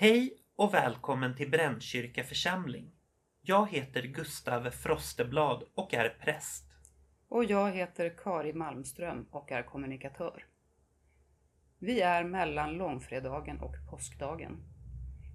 Hej 0.00 0.32
och 0.56 0.74
välkommen 0.74 1.36
till 1.36 1.50
Brännkyrka 1.50 2.24
församling. 2.24 2.90
Jag 3.42 3.68
heter 3.70 4.02
Gustav 4.02 4.70
Frosteblad 4.70 5.62
och 5.74 5.94
är 5.94 6.08
präst. 6.08 6.64
Och 7.28 7.44
jag 7.44 7.72
heter 7.72 8.14
Kari 8.16 8.52
Malmström 8.52 9.26
och 9.30 9.52
är 9.52 9.62
kommunikatör. 9.62 10.44
Vi 11.78 12.00
är 12.00 12.24
mellan 12.24 12.72
långfredagen 12.72 13.60
och 13.60 13.74
påskdagen. 13.90 14.56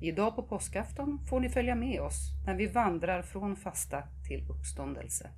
Idag 0.02 0.36
på 0.36 0.44
påskafton 0.44 1.26
får 1.30 1.40
ni 1.40 1.50
följa 1.50 1.76
med 1.76 2.02
oss 2.02 2.32
när 2.46 2.56
vi 2.56 2.68
vandrar 2.68 3.22
från 3.22 3.56
fasta 3.56 4.04
till 4.28 4.48
uppståndelse. 4.50 5.30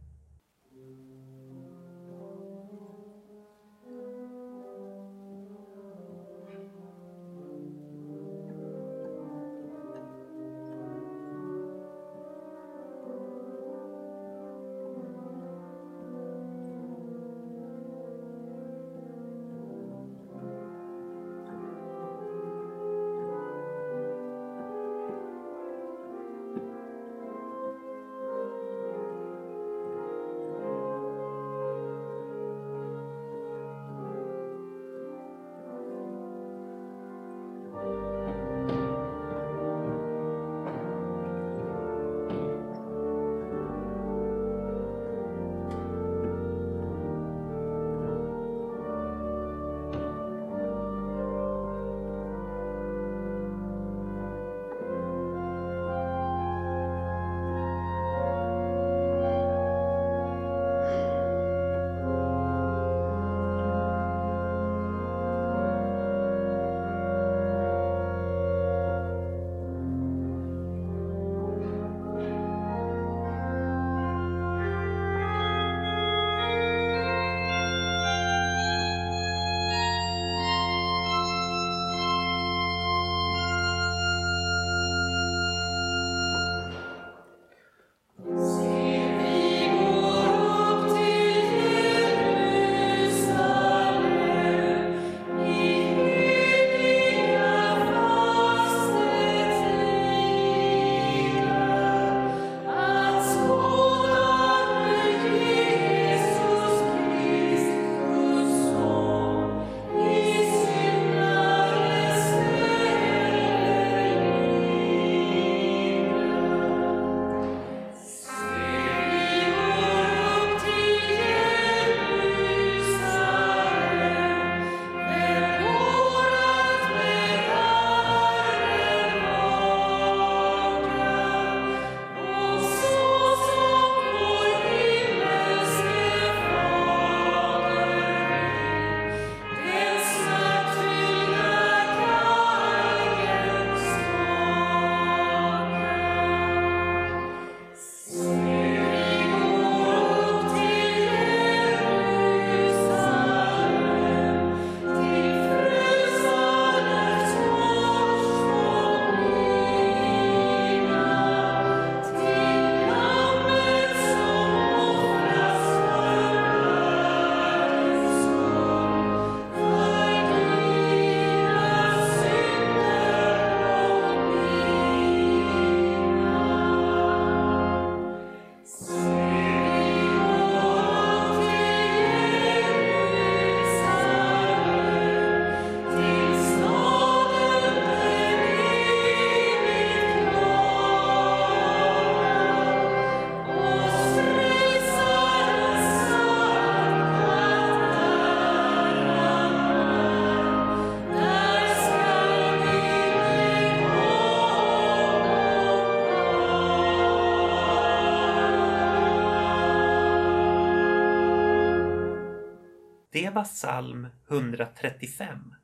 Det 213.15 213.29
var 213.29 213.43
psalm 213.43 214.07
135. 214.29 215.55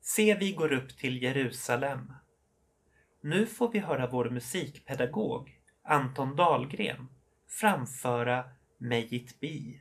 Se, 0.00 0.34
vi 0.34 0.52
går 0.52 0.72
upp 0.72 0.98
till 0.98 1.22
Jerusalem. 1.22 2.12
Nu 3.22 3.46
får 3.46 3.72
vi 3.72 3.78
höra 3.78 4.06
vår 4.06 4.30
musikpedagog 4.30 5.50
Anton 5.84 6.36
Dahlgren 6.36 7.08
framföra 7.60 8.44
May 8.78 9.08
it 9.10 9.40
be. 9.40 9.80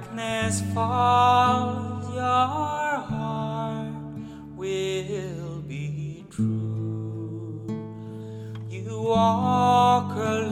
Darkness 0.00 0.62
falls, 0.72 2.14
your 2.14 2.22
heart 2.22 3.92
will 4.56 5.60
be 5.68 6.24
true. 6.30 7.60
You 8.68 9.02
walk 9.02 10.16
a 10.16 10.46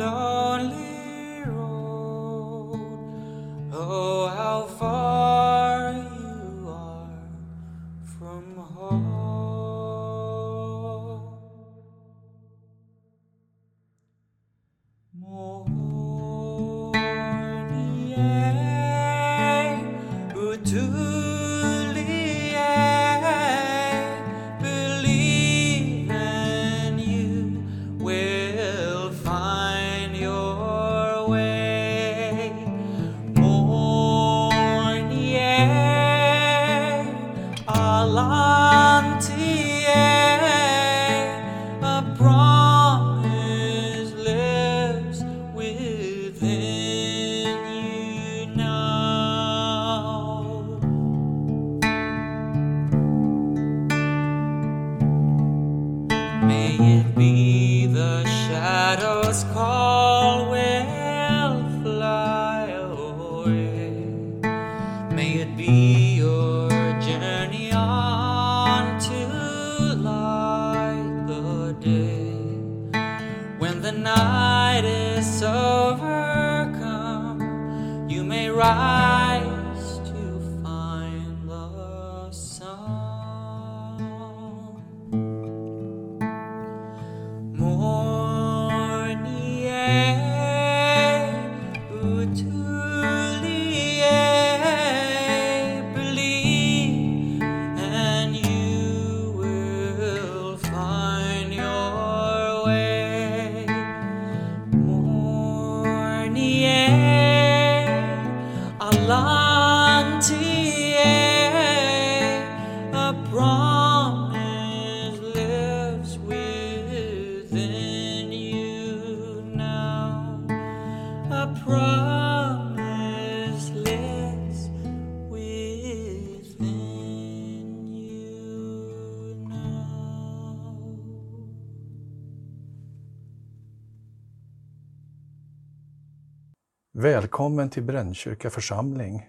Välkommen 137.39 137.71
till 137.71 137.83
Brännkyrka 137.83 138.51
församling. 138.51 139.27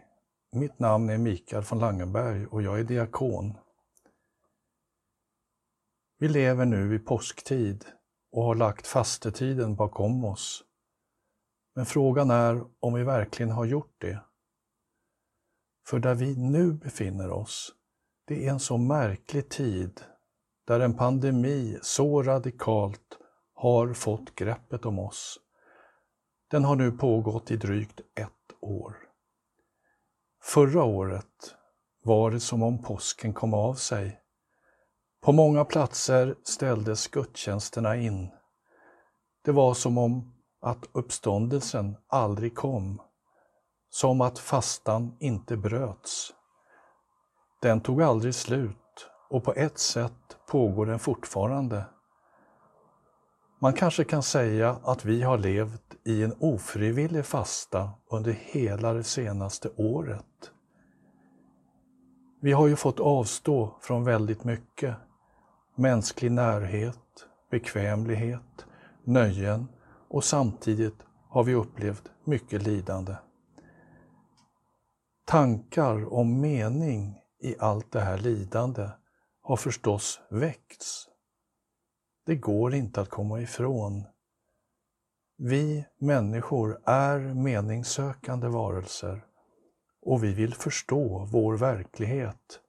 Mitt 0.51 0.79
namn 0.79 1.09
är 1.09 1.17
Mikael 1.17 1.63
von 1.63 1.79
Langenberg 1.79 2.45
och 2.45 2.61
jag 2.61 2.79
är 2.79 2.83
diakon. 2.83 3.57
Vi 6.19 6.27
lever 6.27 6.65
nu 6.65 6.95
i 6.95 7.00
påsktid 7.00 7.85
och 8.31 8.44
har 8.44 8.56
lagt 8.56 8.88
fastetiden 8.88 9.75
bakom 9.75 10.25
oss. 10.25 10.63
Men 11.75 11.85
frågan 11.85 12.31
är 12.31 12.63
om 12.79 12.94
vi 12.94 13.03
verkligen 13.03 13.51
har 13.51 13.65
gjort 13.65 13.95
det. 13.97 14.19
För 15.88 16.00
där 16.00 16.15
vi 16.15 16.35
nu 16.35 16.73
befinner 16.73 17.31
oss, 17.31 17.73
det 18.27 18.47
är 18.47 18.51
en 18.51 18.59
så 18.59 18.77
märklig 18.77 19.50
tid 19.50 20.01
där 20.67 20.79
en 20.79 20.94
pandemi 20.94 21.79
så 21.81 22.23
radikalt 22.23 23.17
har 23.53 23.94
fått 23.94 24.35
greppet 24.35 24.85
om 24.85 24.99
oss. 24.99 25.39
Den 26.51 26.65
har 26.65 26.75
nu 26.75 26.91
pågått 26.91 27.51
i 27.51 27.57
drygt 27.57 27.99
ett 28.15 28.53
år. 28.61 28.95
Förra 30.44 30.83
året 30.83 31.56
var 32.03 32.31
det 32.31 32.39
som 32.39 32.63
om 32.63 32.83
påsken 32.83 33.33
kom 33.33 33.53
av 33.53 33.73
sig. 33.73 34.21
På 35.21 35.31
många 35.31 35.65
platser 35.65 36.35
ställdes 36.44 37.07
gudstjänsterna 37.07 37.95
in. 37.95 38.29
Det 39.45 39.51
var 39.51 39.73
som 39.73 39.97
om 39.97 40.33
att 40.61 40.85
uppståndelsen 40.91 41.97
aldrig 42.07 42.56
kom. 42.56 43.01
Som 43.89 44.21
att 44.21 44.39
fastan 44.39 45.18
inte 45.19 45.57
bröts. 45.57 46.33
Den 47.61 47.81
tog 47.81 48.01
aldrig 48.01 48.35
slut 48.35 49.09
och 49.29 49.44
på 49.44 49.53
ett 49.53 49.79
sätt 49.79 50.37
pågår 50.47 50.85
den 50.85 50.99
fortfarande. 50.99 51.85
Man 53.61 53.73
kanske 53.73 54.04
kan 54.04 54.23
säga 54.23 54.80
att 54.83 55.06
vi 55.06 55.21
har 55.21 55.37
levt 55.37 55.95
i 56.06 56.23
en 56.23 56.33
ofrivillig 56.39 57.25
fasta 57.25 57.89
under 58.11 58.31
hela 58.31 58.94
det 58.94 59.04
senaste 59.04 59.69
året. 59.69 60.51
Vi 62.42 62.51
har 62.51 62.68
ju 62.68 62.75
fått 62.75 62.99
avstå 62.99 63.78
från 63.81 64.04
väldigt 64.04 64.44
mycket. 64.44 64.95
Mänsklig 65.75 66.31
närhet, 66.31 67.28
bekvämlighet, 67.51 68.66
nöjen 69.04 69.68
och 70.09 70.23
samtidigt 70.23 71.06
har 71.30 71.44
vi 71.44 71.56
upplevt 71.56 72.11
mycket 72.23 72.63
lidande. 72.63 73.16
Tankar 75.25 76.13
om 76.13 76.42
mening 76.42 77.16
i 77.42 77.56
allt 77.59 77.92
det 77.92 77.99
här 77.99 78.18
lidande 78.18 78.89
har 79.42 79.56
förstås 79.56 80.21
väckts. 80.30 81.08
Det 82.30 82.36
går 82.36 82.74
inte 82.74 83.02
att 83.02 83.09
komma 83.09 83.42
ifrån. 83.42 84.04
Vi 85.38 85.86
människor 85.98 86.81
är 86.86 87.19
meningssökande 87.19 88.48
varelser 88.48 89.26
och 90.02 90.24
vi 90.24 90.33
vill 90.33 90.54
förstå 90.54 91.28
vår 91.31 91.57
verklighet. 91.57 92.59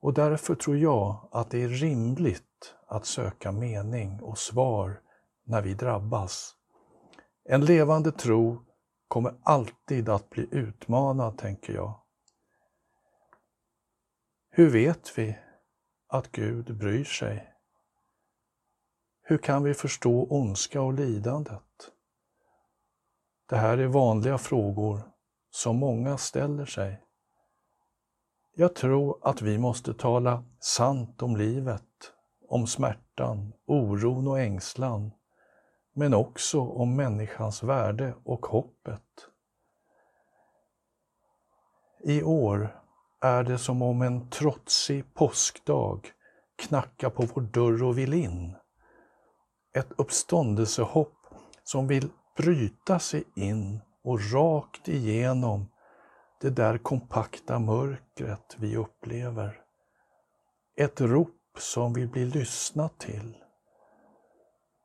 Och 0.00 0.14
därför 0.14 0.54
tror 0.54 0.76
jag 0.76 1.28
att 1.32 1.50
det 1.50 1.62
är 1.62 1.68
rimligt 1.68 2.74
att 2.86 3.06
söka 3.06 3.52
mening 3.52 4.22
och 4.22 4.38
svar 4.38 5.00
när 5.44 5.62
vi 5.62 5.74
drabbas. 5.74 6.54
En 7.44 7.64
levande 7.64 8.12
tro 8.12 8.64
kommer 9.08 9.34
alltid 9.42 10.08
att 10.08 10.30
bli 10.30 10.48
utmanad, 10.50 11.38
tänker 11.38 11.72
jag. 11.72 12.00
Hur 14.50 14.70
vet 14.70 15.18
vi 15.18 15.38
att 16.08 16.32
Gud 16.32 16.78
bryr 16.78 17.04
sig? 17.04 17.55
Hur 19.28 19.38
kan 19.38 19.62
vi 19.62 19.74
förstå 19.74 20.26
ondska 20.30 20.82
och 20.82 20.92
lidandet? 20.92 21.90
Det 23.48 23.56
här 23.56 23.78
är 23.78 23.86
vanliga 23.86 24.38
frågor 24.38 25.00
som 25.50 25.76
många 25.76 26.18
ställer 26.18 26.64
sig. 26.64 27.02
Jag 28.54 28.74
tror 28.74 29.18
att 29.22 29.42
vi 29.42 29.58
måste 29.58 29.94
tala 29.94 30.44
sant 30.60 31.22
om 31.22 31.36
livet, 31.36 32.12
om 32.48 32.66
smärtan, 32.66 33.52
oron 33.66 34.28
och 34.28 34.40
ängslan, 34.40 35.10
men 35.92 36.14
också 36.14 36.60
om 36.60 36.96
människans 36.96 37.62
värde 37.62 38.14
och 38.24 38.46
hoppet. 38.46 39.28
I 42.04 42.22
år 42.22 42.80
är 43.20 43.42
det 43.42 43.58
som 43.58 43.82
om 43.82 44.02
en 44.02 44.30
trotsig 44.30 45.14
påskdag 45.14 46.00
knackar 46.56 47.10
på 47.10 47.26
vår 47.34 47.42
dörr 47.42 47.82
och 47.82 47.98
vill 47.98 48.14
in. 48.14 48.56
Ett 49.76 49.92
uppståndelsehopp 49.96 51.14
som 51.64 51.86
vill 51.86 52.08
bryta 52.36 52.98
sig 52.98 53.24
in 53.34 53.80
och 54.04 54.32
rakt 54.32 54.88
igenom 54.88 55.66
det 56.40 56.50
där 56.50 56.78
kompakta 56.78 57.58
mörkret 57.58 58.56
vi 58.58 58.76
upplever. 58.76 59.60
Ett 60.76 61.00
rop 61.00 61.58
som 61.58 61.92
vill 61.92 62.08
bli 62.08 62.24
lyssnat 62.24 62.98
till. 62.98 63.36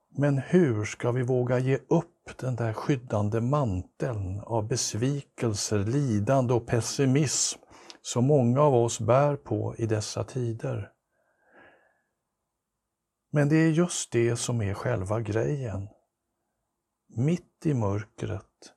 Men 0.09 0.37
hur 0.37 0.85
ska 0.85 1.11
vi 1.11 1.21
våga 1.21 1.59
ge 1.59 1.77
upp 1.87 2.37
den 2.37 2.55
där 2.55 2.73
skyddande 2.73 3.41
manteln 3.41 4.39
av 4.39 4.67
besvikelser, 4.67 5.79
lidande 5.79 6.53
och 6.53 6.67
pessimism 6.67 7.59
som 8.01 8.25
många 8.25 8.61
av 8.61 8.75
oss 8.75 8.99
bär 8.99 9.35
på 9.35 9.75
i 9.77 9.85
dessa 9.85 10.23
tider? 10.23 10.91
Men 13.31 13.49
det 13.49 13.55
är 13.55 13.69
just 13.69 14.11
det 14.11 14.35
som 14.35 14.61
är 14.61 14.73
själva 14.73 15.21
grejen. 15.21 15.87
Mitt 17.15 17.65
i 17.65 17.73
mörkret, 17.73 18.73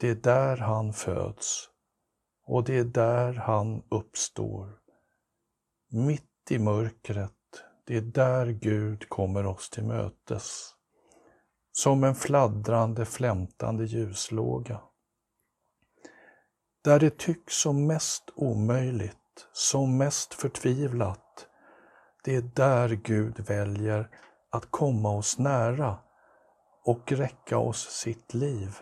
det 0.00 0.08
är 0.08 0.14
där 0.14 0.56
han 0.56 0.92
föds 0.92 1.70
och 2.48 2.64
det 2.64 2.78
är 2.78 2.84
där 2.84 3.34
han 3.34 3.82
uppstår. 3.90 4.78
Mitt 5.90 6.50
i 6.50 6.58
mörkret, 6.58 7.32
det 7.86 7.96
är 7.96 8.00
där 8.00 8.46
Gud 8.46 9.08
kommer 9.08 9.46
oss 9.46 9.70
till 9.70 9.84
mötes. 9.84 10.74
Som 11.72 12.04
en 12.04 12.14
fladdrande, 12.14 13.04
flämtande 13.04 13.84
ljuslåga. 13.84 14.80
Där 16.84 17.00
det 17.00 17.18
tycks 17.18 17.54
som 17.54 17.86
mest 17.86 18.30
omöjligt, 18.34 19.48
som 19.52 19.96
mest 19.96 20.34
förtvivlat, 20.34 21.27
det 22.28 22.36
är 22.36 22.42
där 22.42 22.88
Gud 22.88 23.40
väljer 23.40 24.08
att 24.50 24.70
komma 24.70 25.10
oss 25.10 25.38
nära 25.38 25.96
och 26.84 27.12
räcka 27.12 27.58
oss 27.58 27.90
sitt 27.90 28.34
liv. 28.34 28.76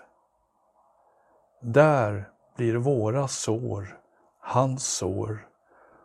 Där 1.63 2.29
blir 2.57 2.75
våra 2.75 3.29
sår 3.29 4.01
hans 4.41 4.87
sår 4.87 5.49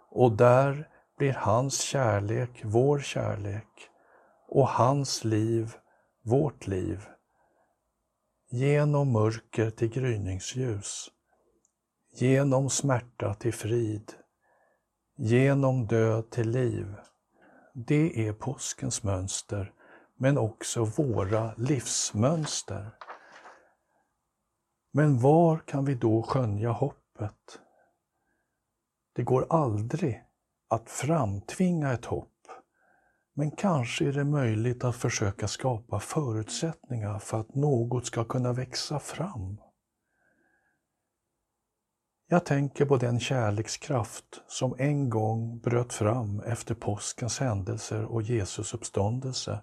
och 0.09 0.31
där 0.31 0.89
blir 1.17 1.33
hans 1.33 1.81
kärlek 1.81 2.61
vår 2.63 2.99
kärlek 2.99 3.89
och 4.47 4.67
hans 4.67 5.23
liv 5.23 5.75
vårt 6.23 6.67
liv. 6.67 7.07
Genom 8.49 9.11
mörker 9.11 9.69
till 9.69 9.89
gryningsljus, 9.89 11.09
genom 12.15 12.69
smärta 12.69 13.33
till 13.33 13.53
frid, 13.53 14.13
genom 15.17 15.87
död 15.87 16.29
till 16.29 16.49
liv. 16.49 16.95
Det 17.73 18.27
är 18.27 18.33
påskens 18.33 19.03
mönster, 19.03 19.73
men 20.15 20.37
också 20.37 20.83
våra 20.83 21.53
livsmönster. 21.57 22.95
Men 24.93 25.19
var 25.19 25.57
kan 25.57 25.85
vi 25.85 25.95
då 25.95 26.23
skönja 26.23 26.71
hoppet? 26.71 27.59
Det 29.15 29.23
går 29.23 29.47
aldrig 29.49 30.23
att 30.69 30.89
framtvinga 30.89 31.93
ett 31.93 32.05
hopp, 32.05 32.47
men 33.33 33.51
kanske 33.51 34.07
är 34.07 34.13
det 34.13 34.23
möjligt 34.23 34.83
att 34.83 34.95
försöka 34.95 35.47
skapa 35.47 35.99
förutsättningar 35.99 37.19
för 37.19 37.39
att 37.39 37.55
något 37.55 38.05
ska 38.05 38.23
kunna 38.23 38.53
växa 38.53 38.99
fram. 38.99 39.57
Jag 42.33 42.45
tänker 42.45 42.85
på 42.85 42.97
den 42.97 43.19
kärlekskraft 43.19 44.43
som 44.47 44.75
en 44.77 45.09
gång 45.09 45.59
bröt 45.59 45.93
fram 45.93 46.39
efter 46.39 46.75
påskens 46.75 47.39
händelser 47.39 48.05
och 48.05 48.21
Jesus 48.21 48.73
uppståndelse 48.73 49.61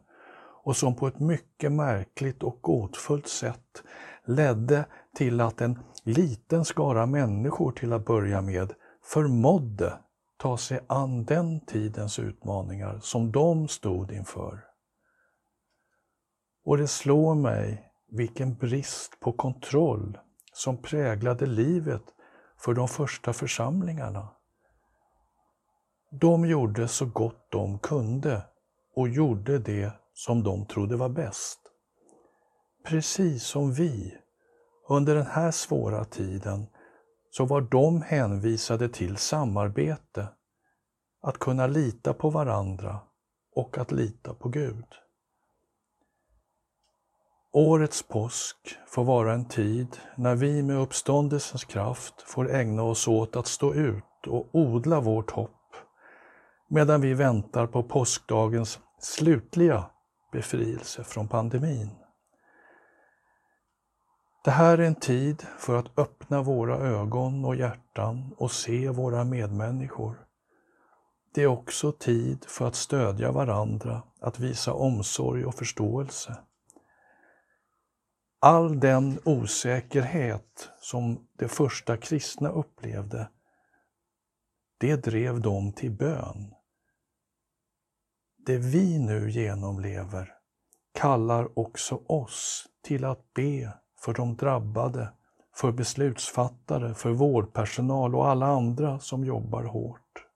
och 0.65 0.77
som 0.77 0.97
på 0.97 1.07
ett 1.07 1.21
mycket 1.21 1.73
märkligt 1.73 2.43
och 2.43 2.59
gåtfullt 2.61 3.29
sätt 3.29 3.83
ledde 4.25 4.85
till 5.15 5.41
att 5.41 5.61
en 5.61 5.79
liten 6.03 6.65
skara 6.65 7.07
människor 7.07 7.73
till 7.73 7.93
att 7.93 8.05
börja 8.05 8.43
med 8.43 8.73
förmådde 9.05 9.99
ta 10.37 10.57
sig 10.57 10.81
an 10.87 11.25
den 11.25 11.61
tidens 11.61 12.19
utmaningar 12.19 12.99
som 13.03 13.33
de 13.33 13.69
stod 13.69 14.13
inför. 14.13 14.65
Och 16.65 16.79
det 16.79 16.89
slår 16.89 17.35
mig 17.35 17.93
vilken 18.11 18.55
brist 18.55 19.21
på 19.21 19.33
kontroll 19.33 20.19
som 20.53 20.83
präglade 20.83 21.47
livet 21.47 22.03
för 22.59 22.75
de 22.75 22.89
första 22.89 23.33
församlingarna. 23.33 24.29
De 26.11 26.47
gjorde 26.47 26.89
så 26.89 27.07
gott 27.07 27.47
de 27.51 27.79
kunde 27.79 28.43
och 28.95 29.09
gjorde 29.09 29.59
det 29.59 29.93
som 30.15 30.43
de 30.43 30.67
trodde 30.67 30.97
var 30.97 31.09
bäst. 31.09 31.61
Precis 32.85 33.45
som 33.45 33.73
vi 33.73 34.19
under 34.89 35.15
den 35.15 35.27
här 35.27 35.51
svåra 35.51 36.05
tiden 36.05 36.67
så 37.31 37.45
var 37.45 37.61
de 37.61 38.03
hänvisade 38.03 38.89
till 38.89 39.17
samarbete, 39.17 40.29
att 41.23 41.39
kunna 41.39 41.67
lita 41.67 42.15
på 42.15 42.31
varandra 42.31 43.01
och 43.55 43.79
att 43.79 43.93
lita 43.93 44.35
på 44.35 44.49
Gud. 44.49 44.85
Årets 47.53 48.03
påsk 48.03 48.57
får 48.87 49.05
vara 49.05 49.33
en 49.33 49.49
tid 49.49 49.97
när 50.17 50.35
vi 50.35 50.63
med 50.63 50.77
uppståndelsens 50.77 51.65
kraft 51.65 52.23
får 52.23 52.51
ägna 52.55 52.83
oss 52.83 53.09
åt 53.09 53.37
att 53.37 53.47
stå 53.47 53.75
ut 53.75 54.27
och 54.27 54.49
odla 54.53 55.01
vårt 55.01 55.31
hopp 55.31 55.51
medan 56.69 57.01
vi 57.01 57.15
väntar 57.15 57.67
på 57.67 57.83
påskdagens 57.83 58.79
slutliga 58.99 59.85
befrielse 60.33 61.05
från 61.05 61.29
pandemin. 61.29 61.91
Det 64.45 64.51
här 64.51 64.79
är 64.79 64.83
en 64.83 64.95
tid 64.95 65.47
för 65.59 65.77
att 65.77 65.99
öppna 65.99 66.43
våra 66.43 66.77
ögon 66.77 67.45
och 67.45 67.57
hjärtan 67.57 68.35
och 68.39 68.51
se 68.51 68.89
våra 68.89 69.25
medmänniskor. 69.25 70.27
Det 71.35 71.43
är 71.43 71.47
också 71.47 71.93
tid 71.93 72.45
för 72.49 72.67
att 72.67 72.75
stödja 72.75 73.33
varandra, 73.33 74.03
att 74.21 74.39
visa 74.39 74.73
omsorg 74.73 75.45
och 75.45 75.55
förståelse. 75.55 76.37
All 78.41 78.81
den 78.81 79.21
osäkerhet 79.25 80.71
som 80.81 81.29
de 81.33 81.49
första 81.49 81.97
kristna 81.97 82.49
upplevde, 82.49 83.29
det 84.79 84.97
drev 84.97 85.41
dem 85.41 85.73
till 85.73 85.91
bön. 85.91 86.55
Det 88.37 88.59
vi 88.59 88.99
nu 88.99 89.31
genomlever 89.31 90.35
kallar 90.93 91.59
också 91.59 92.03
oss 92.07 92.67
till 92.83 93.05
att 93.05 93.35
be 93.35 93.73
för 93.97 94.15
de 94.15 94.37
drabbade, 94.37 95.13
för 95.55 95.73
beslutsfattare, 95.73 96.95
för 96.95 97.11
vårdpersonal 97.11 98.15
och 98.15 98.29
alla 98.29 98.47
andra 98.47 98.99
som 98.99 99.25
jobbar 99.25 99.65
hårt. 99.65 100.27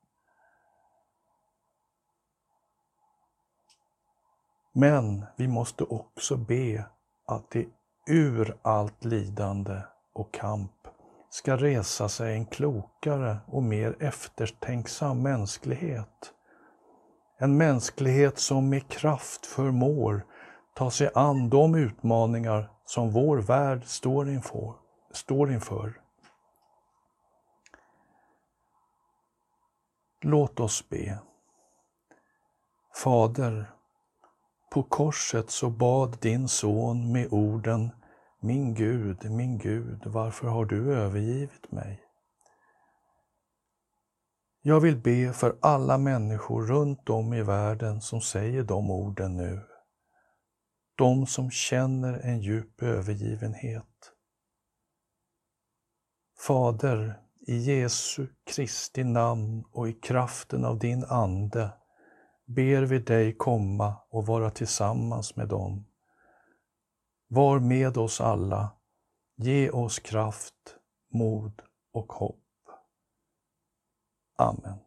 Men 4.73 5.27
vi 5.37 5.49
måste 5.49 5.85
också 5.85 6.37
be 6.37 6.85
att 7.27 7.51
det 7.51 7.69
ur 8.07 8.57
allt 8.63 9.05
lidande 9.05 9.83
och 10.13 10.35
kamp 10.35 10.73
ska 11.31 11.57
resa 11.57 12.09
sig 12.09 12.35
en 12.35 12.47
klokare 12.47 13.37
och 13.47 13.63
mer 13.63 13.97
eftertänksam 14.01 15.23
mänsklighet. 15.23 16.33
En 17.39 17.57
mänsklighet 17.57 18.39
som 18.39 18.69
med 18.69 18.89
kraft 18.89 19.47
förmår 19.47 20.27
ta 20.75 20.91
sig 20.91 21.11
an 21.15 21.51
de 21.51 21.75
utmaningar 21.75 22.71
som 22.85 23.11
vår 23.11 23.39
värld 23.39 23.85
står 23.85 24.29
inför. 24.29 24.75
Står 25.13 25.53
inför. 25.53 26.01
Låt 30.21 30.61
oss 30.61 30.89
be. 30.89 31.19
Fader, 32.95 33.71
på 34.73 34.83
korset 34.83 35.51
så 35.51 35.71
bad 35.71 36.19
din 36.21 36.49
son 36.49 37.13
med 37.13 37.33
orden 37.33 37.91
Min 38.41 38.75
Gud, 38.75 39.31
min 39.31 39.59
Gud, 39.59 40.07
varför 40.07 40.47
har 40.47 40.65
du 40.65 40.95
övergivit 40.95 41.73
mig? 41.73 42.01
Jag 44.63 44.81
vill 44.81 44.97
be 44.97 45.33
för 45.33 45.59
alla 45.61 45.99
människor 45.99 46.67
runt 46.67 47.11
om 47.11 47.35
i 47.35 47.43
världen 47.43 48.01
som 48.01 48.21
säger 48.21 48.63
de 48.63 48.91
orden 48.91 49.37
nu. 49.37 49.61
de 50.97 51.27
som 51.27 51.51
känner 51.51 52.19
en 52.19 52.41
djup 52.41 52.83
övergivenhet. 52.83 54.13
Fader, 56.47 57.21
i 57.47 57.57
Jesu 57.57 58.27
Kristi 58.47 59.05
namn 59.05 59.65
och 59.73 59.89
i 59.89 59.93
kraften 59.93 60.65
av 60.65 60.79
din 60.79 61.05
Ande 61.05 61.73
ber 62.47 62.83
vi 62.83 62.99
dig 62.99 63.37
komma 63.37 63.97
och 64.11 64.27
vara 64.27 64.51
tillsammans 64.51 65.37
med 65.37 65.49
dem. 65.49 65.87
Var 67.29 67.61
med 67.61 67.97
oss 67.97 68.21
alla, 68.21 68.71
ge 69.37 69.71
oss 69.71 69.99
kraft, 69.99 70.77
mod 71.13 71.63
och 71.93 72.13
hopp. 72.13 72.39
Amen. 74.39 74.79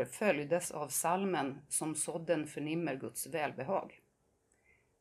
Tankar 0.00 0.12
följdes 0.12 0.70
av 0.70 0.88
salmen 0.88 1.58
Som 1.68 1.94
sådden 1.94 2.46
förnimmer 2.46 2.96
Guds 2.96 3.26
välbehag. 3.26 4.00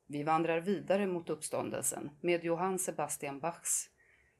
Vi 0.07 0.23
vandrar 0.23 0.61
vidare 0.61 1.07
mot 1.07 1.29
uppståndelsen 1.29 2.09
med 2.21 2.43
Johann 2.43 2.79
Sebastian 2.79 3.39
Bachs 3.39 3.89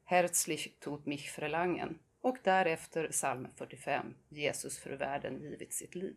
Herzlich 0.04 0.78
tut 0.80 1.06
mich 1.06 1.38
verlangen 1.38 1.98
och 2.22 2.36
därefter 2.44 3.08
psalm 3.08 3.48
45 3.56 4.14
Jesus 4.28 4.78
för 4.78 4.96
världen 4.96 5.40
givit 5.40 5.74
sitt 5.74 5.94
liv. 5.94 6.16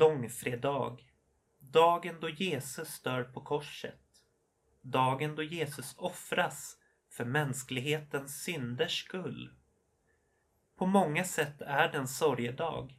Långfredag. 0.00 1.04
Dagen 1.58 2.16
då 2.20 2.28
Jesus 2.28 3.00
dör 3.02 3.24
på 3.24 3.40
korset. 3.40 4.00
Dagen 4.80 5.34
då 5.34 5.42
Jesus 5.42 5.94
offras 5.98 6.76
för 7.10 7.24
mänsklighetens 7.24 8.42
synders 8.42 9.04
skull. 9.04 9.54
På 10.76 10.86
många 10.86 11.24
sätt 11.24 11.60
är 11.60 11.92
det 11.92 11.98
en 11.98 12.08
sorgedag. 12.08 12.98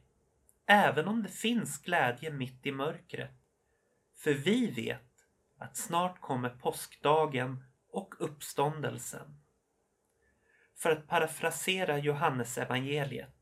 Även 0.66 1.08
om 1.08 1.22
det 1.22 1.28
finns 1.28 1.78
glädje 1.78 2.30
mitt 2.30 2.66
i 2.66 2.72
mörkret. 2.72 3.36
För 4.16 4.34
vi 4.34 4.70
vet 4.70 5.26
att 5.58 5.76
snart 5.76 6.20
kommer 6.20 6.50
påskdagen 6.50 7.64
och 7.90 8.14
uppståndelsen. 8.18 9.40
För 10.76 10.90
att 10.90 11.08
parafrasera 11.08 11.98
Johannes 11.98 12.58
evangeliet. 12.58 13.34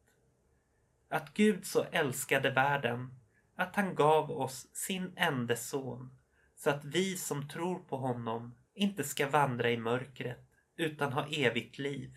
Att 1.09 1.35
Gud 1.35 1.66
så 1.66 1.83
älskade 1.83 2.51
världen 2.51 3.20
att 3.61 3.77
han 3.77 3.94
gav 3.94 4.31
oss 4.31 4.68
sin 4.73 5.12
enda 5.16 5.57
son 5.57 6.18
så 6.57 6.70
att 6.70 6.85
vi 6.85 7.16
som 7.16 7.49
tror 7.49 7.79
på 7.79 7.96
honom 7.96 8.55
inte 8.75 9.05
ska 9.05 9.29
vandra 9.29 9.70
i 9.70 9.77
mörkret 9.77 10.51
utan 10.77 11.12
ha 11.12 11.27
evigt 11.27 11.79
liv. 11.79 12.16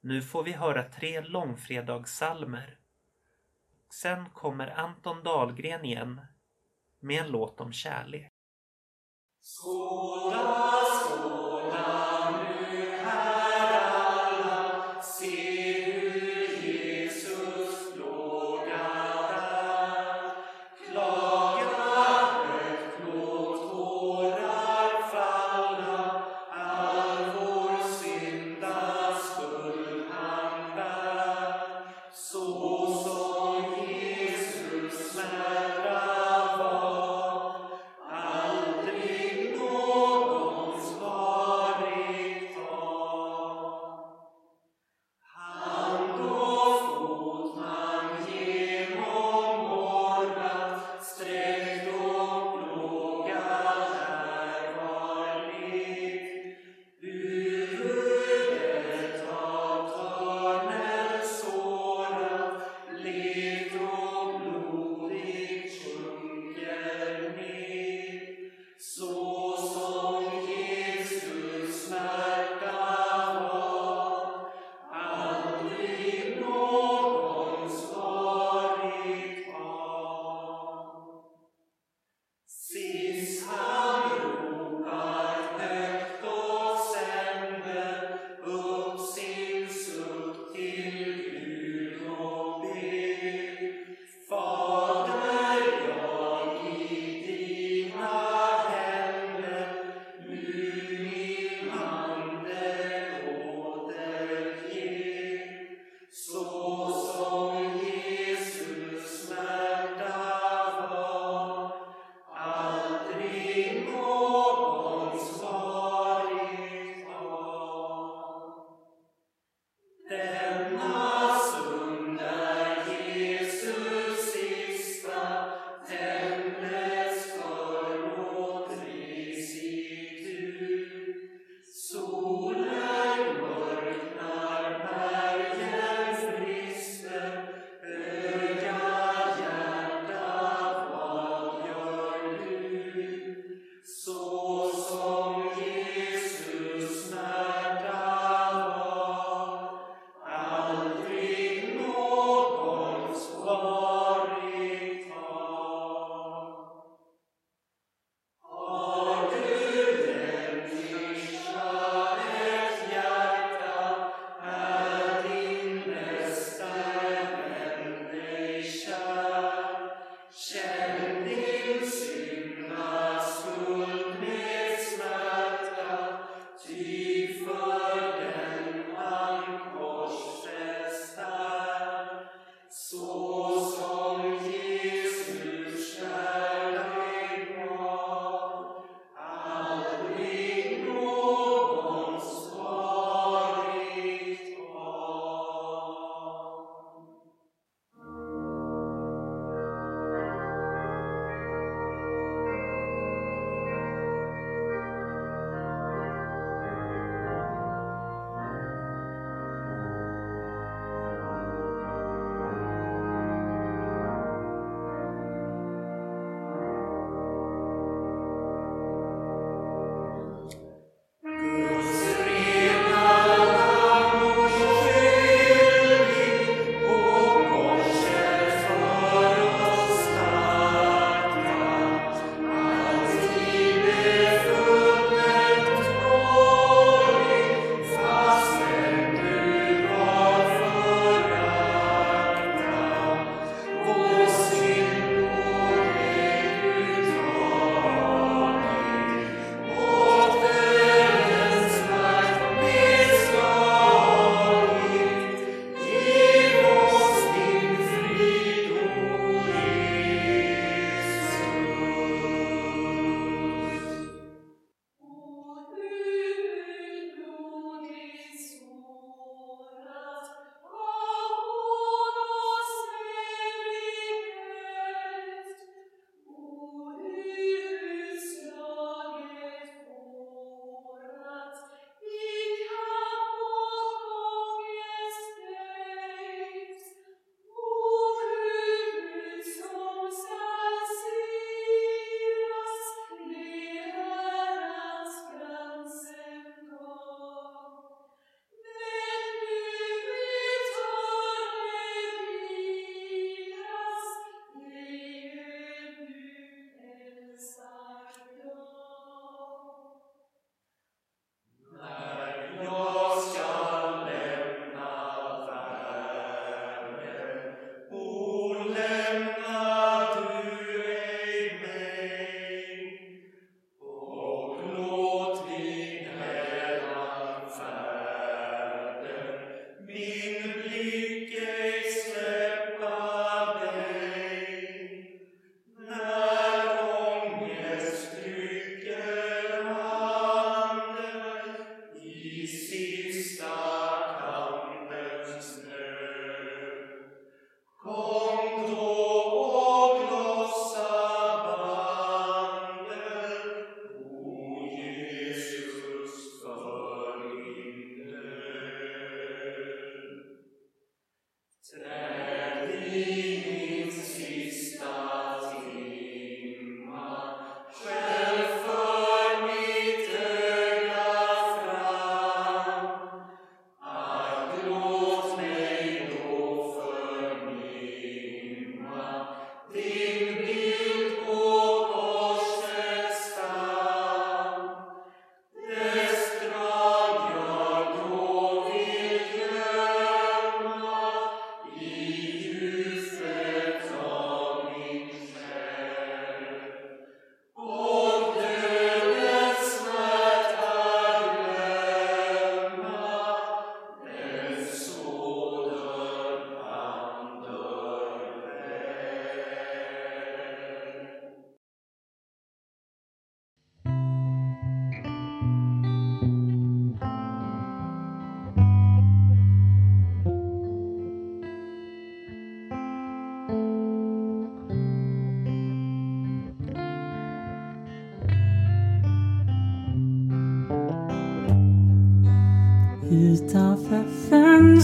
Nu 0.00 0.22
får 0.22 0.42
vi 0.42 0.52
höra 0.52 0.82
tre 0.82 1.20
långfredagssalmer. 1.20 2.78
Sen 3.90 4.30
kommer 4.30 4.66
Anton 4.66 5.22
Dahlgren 5.22 5.84
igen 5.84 6.20
med 7.00 7.24
en 7.24 7.30
låt 7.30 7.60
om 7.60 7.72
kärlek. 7.72 8.32
Skåda, 9.40 10.72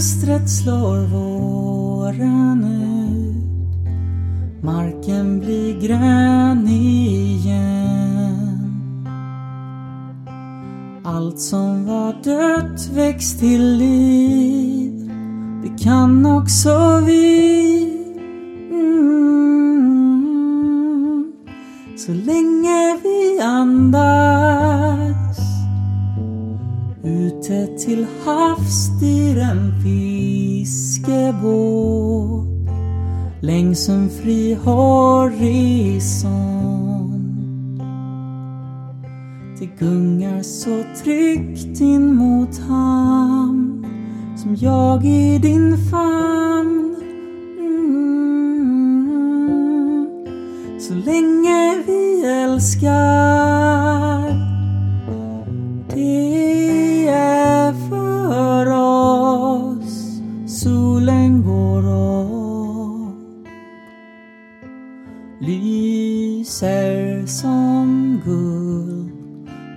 Fönstret 0.01 0.49
slår 0.49 0.97
våren 1.07 2.63
ut. 2.63 3.35
Marken 4.63 5.39
blir 5.39 5.81
grön 5.81 6.67
igen. 6.67 7.51
Allt 11.03 11.39
som 11.39 11.85
var 11.85 12.13
dött 12.23 12.89
väcks 12.93 13.39
till 13.39 13.77
liv. 13.77 14.10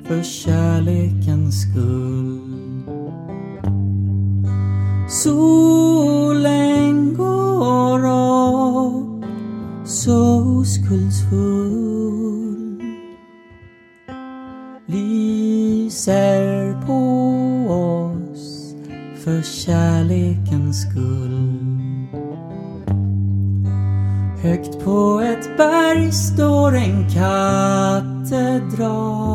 för 0.04 0.22
kärlekens 0.22 1.62
skull. 1.62 2.40
Solen 5.08 7.14
går 7.14 7.98
upp 7.98 9.24
så 9.84 10.44
oskuldsfull 10.60 11.94
lyser 16.14 16.86
på 16.86 17.00
oss 17.72 18.74
för 19.24 19.42
kärlekens 19.42 20.82
skull. 20.82 21.64
Högt 24.42 24.84
på 24.84 25.20
ett 25.20 25.56
berg 25.56 26.12
står 26.12 26.74
en 26.74 27.10
katedral 27.10 29.33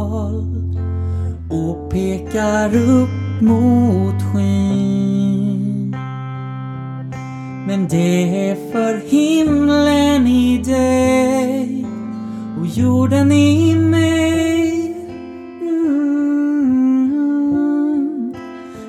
blickar 2.39 2.75
upp 2.75 3.41
mot 3.41 4.21
skyn. 4.33 5.95
Men 7.67 7.87
det 7.87 8.49
är 8.49 8.55
för 8.71 9.09
himlen 9.09 10.27
i 10.27 10.57
dig 10.57 11.85
och 12.59 12.67
jorden 12.67 13.31
i 13.31 13.75
mig. 13.75 14.95
Mm. 15.61 16.33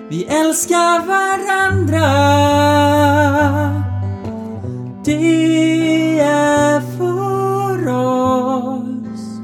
Vi 0.08 0.24
älskar 0.24 1.06
varandra. 1.06 2.10
Det 5.04 6.20
är 6.20 6.80
för 6.80 7.88
oss. 7.88 9.40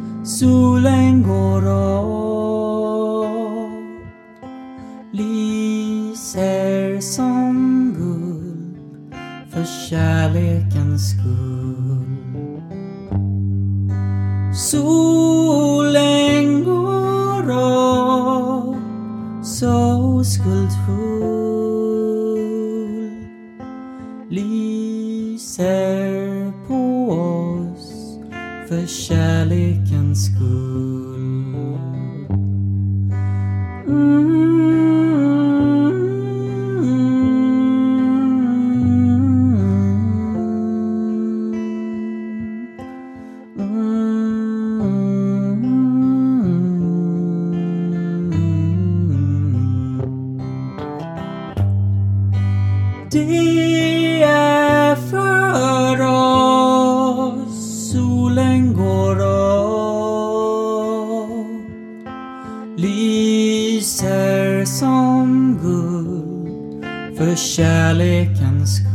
kärlekens 67.57 68.86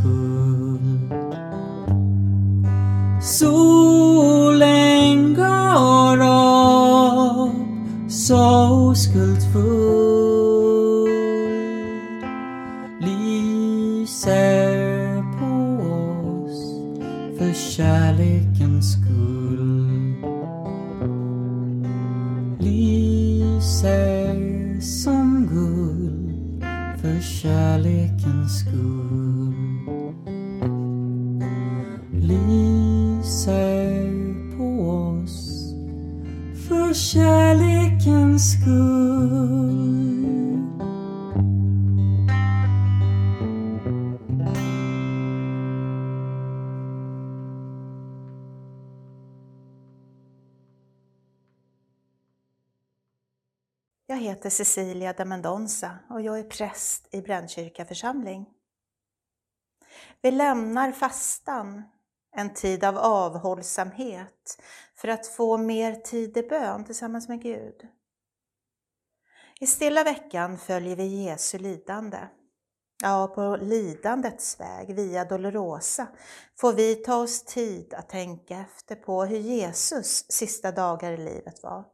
heter 54.42 54.50
Cecilia 54.50 55.12
de 55.12 55.24
Mendonça 55.24 55.98
och 56.10 56.20
jag 56.20 56.38
är 56.38 56.42
präst 56.42 57.14
i 57.14 57.20
Brännkyrka 57.20 57.84
församling. 57.84 58.46
Vi 60.22 60.30
lämnar 60.30 60.92
fastan, 60.92 61.82
en 62.36 62.54
tid 62.54 62.84
av 62.84 62.98
avhållsamhet, 62.98 64.62
för 64.94 65.08
att 65.08 65.26
få 65.26 65.58
mer 65.58 65.94
tid 65.94 66.36
i 66.36 66.42
bön 66.42 66.84
tillsammans 66.84 67.28
med 67.28 67.42
Gud. 67.42 67.88
I 69.60 69.66
stilla 69.66 70.04
veckan 70.04 70.58
följer 70.58 70.96
vi 70.96 71.24
Jesu 71.24 71.58
lidande. 71.58 72.18
Ja, 73.02 73.32
på 73.34 73.56
lidandets 73.56 74.60
väg, 74.60 74.94
via 74.94 75.24
Dolorosa, 75.24 76.06
får 76.58 76.72
vi 76.72 76.94
ta 76.94 77.16
oss 77.16 77.44
tid 77.44 77.94
att 77.94 78.08
tänka 78.08 78.58
efter 78.58 78.96
på 78.96 79.24
hur 79.24 79.38
Jesus 79.38 80.32
sista 80.32 80.72
dagar 80.72 81.12
i 81.12 81.16
livet 81.16 81.62
var. 81.62 81.91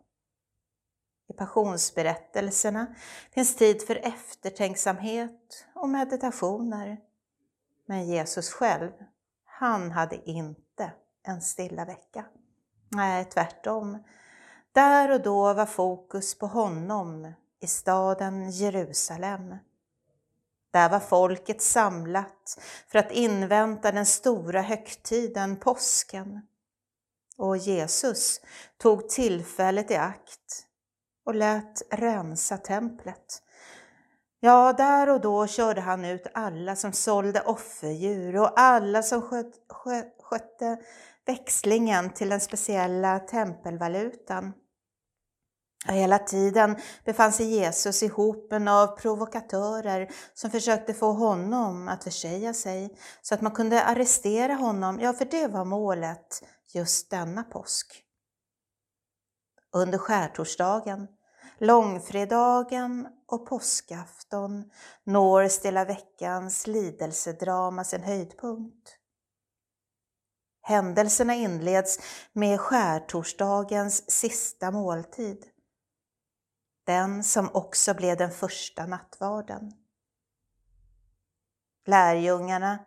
I 1.29 1.33
passionsberättelserna 1.33 2.87
finns 3.31 3.57
tid 3.57 3.83
för 3.83 3.97
eftertänksamhet 3.97 5.67
och 5.75 5.89
meditationer. 5.89 7.01
Men 7.87 8.07
Jesus 8.07 8.51
själv, 8.51 8.91
han 9.45 9.91
hade 9.91 10.31
inte 10.31 10.93
en 11.23 11.43
stilla 11.43 11.85
vecka. 11.85 12.25
Nej, 12.89 13.25
tvärtom. 13.25 14.05
Där 14.73 15.13
och 15.13 15.23
då 15.23 15.55
var 15.55 15.67
fokus 15.67 16.39
på 16.39 16.47
honom 16.47 17.33
i 17.61 17.67
staden 17.67 18.51
Jerusalem. 18.51 19.57
Där 20.71 20.89
var 20.89 21.01
folket 21.01 21.63
samlat 21.63 22.59
för 22.89 22.99
att 22.99 23.13
invänta 23.13 23.93
den 23.93 24.07
stora 24.07 24.63
högtiden, 24.63 25.57
påsken. 25.57 26.47
Och 27.37 27.57
Jesus 27.57 28.41
tog 28.77 29.09
tillfället 29.09 29.91
i 29.91 29.97
akt 29.97 30.68
och 31.29 31.35
lät 31.35 31.83
rensa 31.91 32.57
templet. 32.57 33.43
Ja, 34.41 34.73
där 34.73 35.09
och 35.09 35.21
då 35.21 35.47
körde 35.47 35.81
han 35.81 36.05
ut 36.05 36.27
alla 36.35 36.77
som 36.77 36.93
sålde 36.93 37.41
offerdjur 37.41 38.37
och 38.37 38.61
alla 38.61 39.03
som 39.03 39.23
sköt, 39.23 39.53
skö, 39.69 40.03
skötte 40.23 40.79
växlingen 41.27 42.11
till 42.11 42.29
den 42.29 42.41
speciella 42.41 43.19
tempelvalutan. 43.19 44.53
Och 45.89 45.95
hela 45.95 46.19
tiden 46.19 46.77
befann 47.05 47.33
sig 47.33 47.47
Jesus 47.47 48.03
i 48.03 48.09
hopen 48.09 48.69
av 48.69 48.87
provokatörer 48.87 50.09
som 50.35 50.51
försökte 50.51 50.95
få 50.95 51.13
honom 51.13 51.89
att 51.89 52.05
försäga 52.05 52.55
sig 52.55 52.99
så 53.23 53.35
att 53.35 53.41
man 53.41 53.53
kunde 53.53 53.85
arrestera 53.85 54.55
honom, 54.55 55.01
ja 55.01 55.13
för 55.13 55.25
det 55.25 55.47
var 55.47 55.65
målet 55.65 56.43
just 56.75 57.11
denna 57.11 57.43
påsk. 57.43 58.05
Under 59.73 59.99
skärtorsdagen 59.99 61.09
Långfredagen 61.61 63.09
och 63.27 63.47
påskafton 63.47 64.71
når 65.05 65.49
Stilla 65.49 65.85
veckans 65.85 66.67
lidelsedrama 66.67 67.85
sin 67.85 68.03
höjdpunkt. 68.03 68.99
Händelserna 70.63 71.35
inleds 71.35 71.99
med 72.33 72.61
skärtorsdagens 72.61 74.11
sista 74.11 74.71
måltid. 74.71 75.45
Den 76.87 77.25
som 77.25 77.51
också 77.55 77.95
blev 77.95 78.17
den 78.17 78.31
första 78.31 78.87
nattvarden. 78.87 79.73
Lärjungarna 81.87 82.79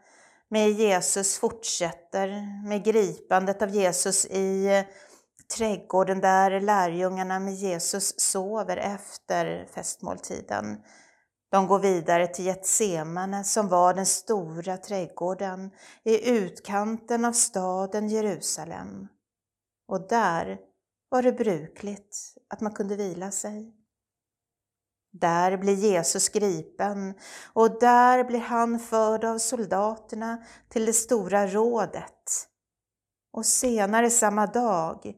med 0.48 0.72
Jesus 0.72 1.38
fortsätter 1.38 2.28
med 2.68 2.84
gripandet 2.84 3.62
av 3.62 3.70
Jesus 3.70 4.26
i 4.26 4.84
trädgården 5.58 6.22
där 6.22 6.62
lärjungarna 6.62 7.40
med 7.40 7.54
Jesus 7.54 8.20
sover 8.20 8.78
efter 8.78 9.66
festmåltiden. 9.66 10.78
De 11.52 11.68
går 11.68 11.80
vidare 11.80 12.28
till 12.28 12.46
Getsemane 12.46 13.44
som 13.44 13.68
var 13.68 13.94
den 13.94 14.06
stora 14.06 14.78
trädgården 14.78 15.72
i 16.04 16.30
utkanten 16.30 17.26
av 17.26 17.32
staden 17.32 18.08
Jerusalem. 18.08 19.08
Och 19.88 20.08
där 20.08 20.60
var 21.10 21.22
det 21.22 21.32
brukligt 21.32 22.18
att 22.50 22.62
man 22.62 22.74
kunde 22.74 22.96
vila 22.96 23.32
sig. 23.32 23.74
Där 25.14 25.58
blir 25.58 25.74
Jesus 25.74 26.30
gripen 26.30 27.14
och 27.54 27.80
där 27.80 28.24
blir 28.24 28.40
han 28.40 28.80
förd 28.80 29.26
av 29.26 29.38
soldaterna 29.38 30.44
till 30.70 30.86
det 30.86 30.94
stora 30.94 31.48
rådet. 31.48 32.48
Och 33.34 33.46
senare 33.46 34.10
samma 34.10 34.48
dag 34.48 35.16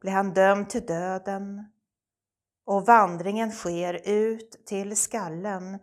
blir 0.00 0.12
han 0.12 0.34
dömd 0.34 0.70
till 0.70 0.86
döden 0.86 1.64
och 2.70 2.86
vandringen 2.86 3.52
sker 3.52 4.08
ut 4.08 4.66
till 4.66 4.96
skallen, 4.96 5.78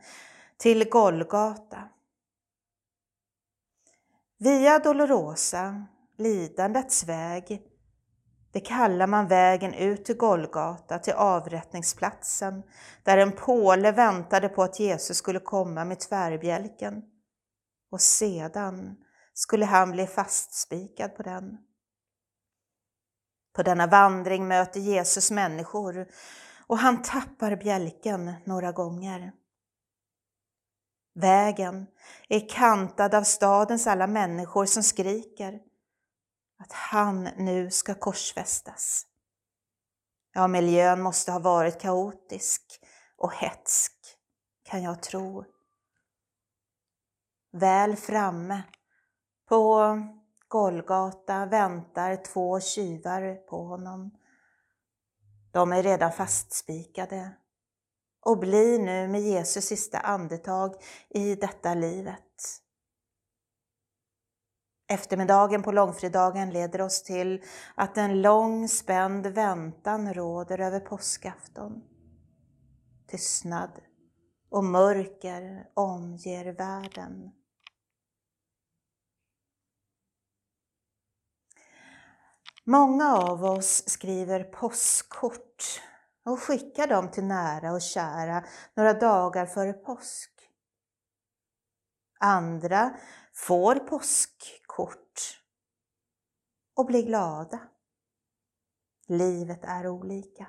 till 0.57 0.89
Golgata. 0.89 1.89
Via 4.39 4.79
Dolorosa, 4.79 5.85
lidandets 6.17 7.03
väg, 7.03 7.61
det 8.51 8.59
kallar 8.59 9.07
man 9.07 9.27
vägen 9.27 9.73
ut 9.73 10.05
till 10.05 10.17
Golgata, 10.17 10.99
till 10.99 11.13
avrättningsplatsen, 11.13 12.63
där 13.03 13.17
en 13.17 13.31
påle 13.31 13.91
väntade 13.91 14.49
på 14.49 14.63
att 14.63 14.79
Jesus 14.79 15.17
skulle 15.17 15.39
komma 15.39 15.85
med 15.85 15.99
tvärbjälken. 15.99 17.03
Och 17.91 18.01
sedan 18.01 18.95
skulle 19.33 19.65
han 19.65 19.91
bli 19.91 20.07
fastspikad 20.07 21.15
på 21.15 21.23
den. 21.23 21.57
På 23.57 23.63
denna 23.63 23.87
vandring 23.87 24.47
möter 24.47 24.79
Jesus 24.79 25.31
människor 25.31 26.07
och 26.67 26.77
han 26.77 27.01
tappar 27.01 27.55
bjälken 27.55 28.33
några 28.45 28.71
gånger. 28.71 29.31
Vägen 31.15 31.87
är 32.29 32.49
kantad 32.49 33.15
av 33.15 33.23
stadens 33.23 33.87
alla 33.87 34.07
människor 34.07 34.65
som 34.65 34.83
skriker 34.83 35.59
att 36.59 36.71
han 36.71 37.23
nu 37.23 37.71
ska 37.71 37.93
korsfästas. 37.93 39.05
Ja, 40.33 40.47
miljön 40.47 41.01
måste 41.01 41.31
ha 41.31 41.39
varit 41.39 41.81
kaotisk 41.81 42.61
och 43.15 43.33
hetsk, 43.33 43.93
kan 44.63 44.83
jag 44.83 45.03
tro. 45.03 45.45
Väl 47.51 47.95
framme 47.95 48.63
på 49.49 49.97
Golgata 50.47 51.45
väntar 51.45 52.15
två 52.15 52.59
tjuvar 52.59 53.35
på 53.35 53.63
honom. 53.63 54.11
De 55.51 55.71
är 55.71 55.83
redan 55.83 56.11
fastspikade 56.11 57.31
och 58.21 58.39
blir 58.39 58.79
nu 58.79 59.07
med 59.07 59.21
Jesus 59.21 59.65
sista 59.65 59.99
andetag 59.99 60.75
i 61.09 61.35
detta 61.35 61.73
livet. 61.73 62.61
Eftermiddagen 64.89 65.63
på 65.63 65.71
långfredagen 65.71 66.49
leder 66.49 66.81
oss 66.81 67.03
till 67.03 67.43
att 67.75 67.97
en 67.97 68.21
lång 68.21 68.67
spänd 68.67 69.27
väntan 69.27 70.13
råder 70.13 70.59
över 70.59 70.79
påskafton. 70.79 71.83
Tystnad 73.07 73.71
och 74.49 74.63
mörker 74.63 75.67
omger 75.73 76.53
världen. 76.53 77.31
Många 82.69 83.17
av 83.17 83.43
oss 83.43 83.89
skriver 83.89 84.43
påskkort 84.43 85.81
och 86.25 86.39
skickar 86.39 86.87
dem 86.87 87.11
till 87.11 87.23
nära 87.23 87.71
och 87.71 87.81
kära 87.81 88.45
några 88.73 88.93
dagar 88.93 89.45
före 89.45 89.73
påsk. 89.73 90.31
Andra 92.19 92.97
får 93.33 93.75
påskkort 93.75 95.41
och 96.75 96.85
blir 96.85 97.05
glada. 97.05 97.59
Livet 99.07 99.63
är 99.63 99.87
olika. 99.87 100.47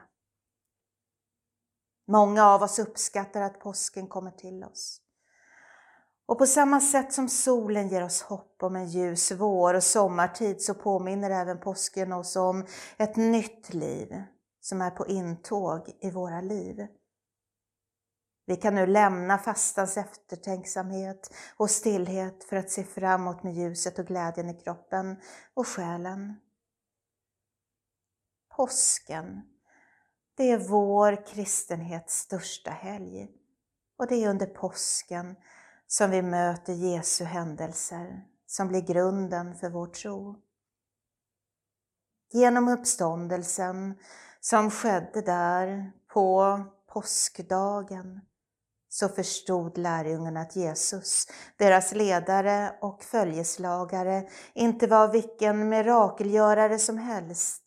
Många 2.06 2.44
av 2.44 2.62
oss 2.62 2.78
uppskattar 2.78 3.40
att 3.40 3.60
påsken 3.60 4.06
kommer 4.08 4.30
till 4.30 4.64
oss. 4.64 5.07
Och 6.28 6.38
på 6.38 6.46
samma 6.46 6.80
sätt 6.80 7.12
som 7.12 7.28
solen 7.28 7.88
ger 7.88 8.04
oss 8.04 8.22
hopp 8.22 8.62
om 8.62 8.76
en 8.76 8.88
ljus 8.88 9.32
vår 9.32 9.74
och 9.74 9.82
sommartid 9.82 10.62
så 10.62 10.74
påminner 10.74 11.30
även 11.30 11.60
påsken 11.60 12.12
oss 12.12 12.36
om 12.36 12.66
ett 12.96 13.16
nytt 13.16 13.74
liv 13.74 14.22
som 14.60 14.82
är 14.82 14.90
på 14.90 15.06
intåg 15.06 15.90
i 16.00 16.10
våra 16.10 16.40
liv. 16.40 16.86
Vi 18.46 18.56
kan 18.56 18.74
nu 18.74 18.86
lämna 18.86 19.38
fastans 19.38 19.96
eftertänksamhet 19.96 21.34
och 21.56 21.70
stillhet 21.70 22.44
för 22.44 22.56
att 22.56 22.70
se 22.70 22.84
framåt 22.84 23.42
med 23.42 23.54
ljuset 23.54 23.98
och 23.98 24.06
glädjen 24.06 24.50
i 24.50 24.60
kroppen 24.60 25.16
och 25.54 25.66
själen. 25.66 26.34
Påsken, 28.56 29.42
det 30.36 30.50
är 30.50 30.68
vår 30.68 31.26
kristenhets 31.26 32.14
största 32.18 32.70
helg 32.70 33.28
och 33.98 34.06
det 34.06 34.24
är 34.24 34.30
under 34.30 34.46
påsken 34.46 35.36
som 35.88 36.10
vi 36.10 36.22
möter 36.22 36.72
Jesu 36.72 37.24
händelser 37.24 38.24
som 38.46 38.68
blir 38.68 38.80
grunden 38.80 39.54
för 39.54 39.70
vår 39.70 39.86
tro. 39.86 40.36
Genom 42.32 42.68
uppståndelsen 42.68 43.94
som 44.40 44.70
skedde 44.70 45.20
där 45.20 45.92
på 46.12 46.60
påskdagen 46.86 48.20
så 48.88 49.08
förstod 49.08 49.78
lärjungarna 49.78 50.40
att 50.40 50.56
Jesus, 50.56 51.26
deras 51.56 51.92
ledare 51.92 52.78
och 52.80 53.02
följeslagare, 53.02 54.28
inte 54.54 54.86
var 54.86 55.12
vilken 55.12 55.68
mirakelgörare 55.68 56.78
som 56.78 56.98
helst, 56.98 57.62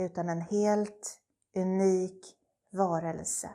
utan 0.00 0.28
en 0.28 0.40
helt 0.40 1.18
unik 1.56 2.36
varelse. 2.72 3.50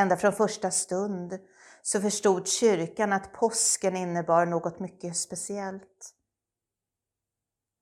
Ända 0.00 0.16
från 0.16 0.32
första 0.32 0.70
stund 0.70 1.38
så 1.82 2.00
förstod 2.00 2.48
kyrkan 2.48 3.12
att 3.12 3.32
påsken 3.32 3.96
innebar 3.96 4.46
något 4.46 4.80
mycket 4.80 5.16
speciellt. 5.16 6.14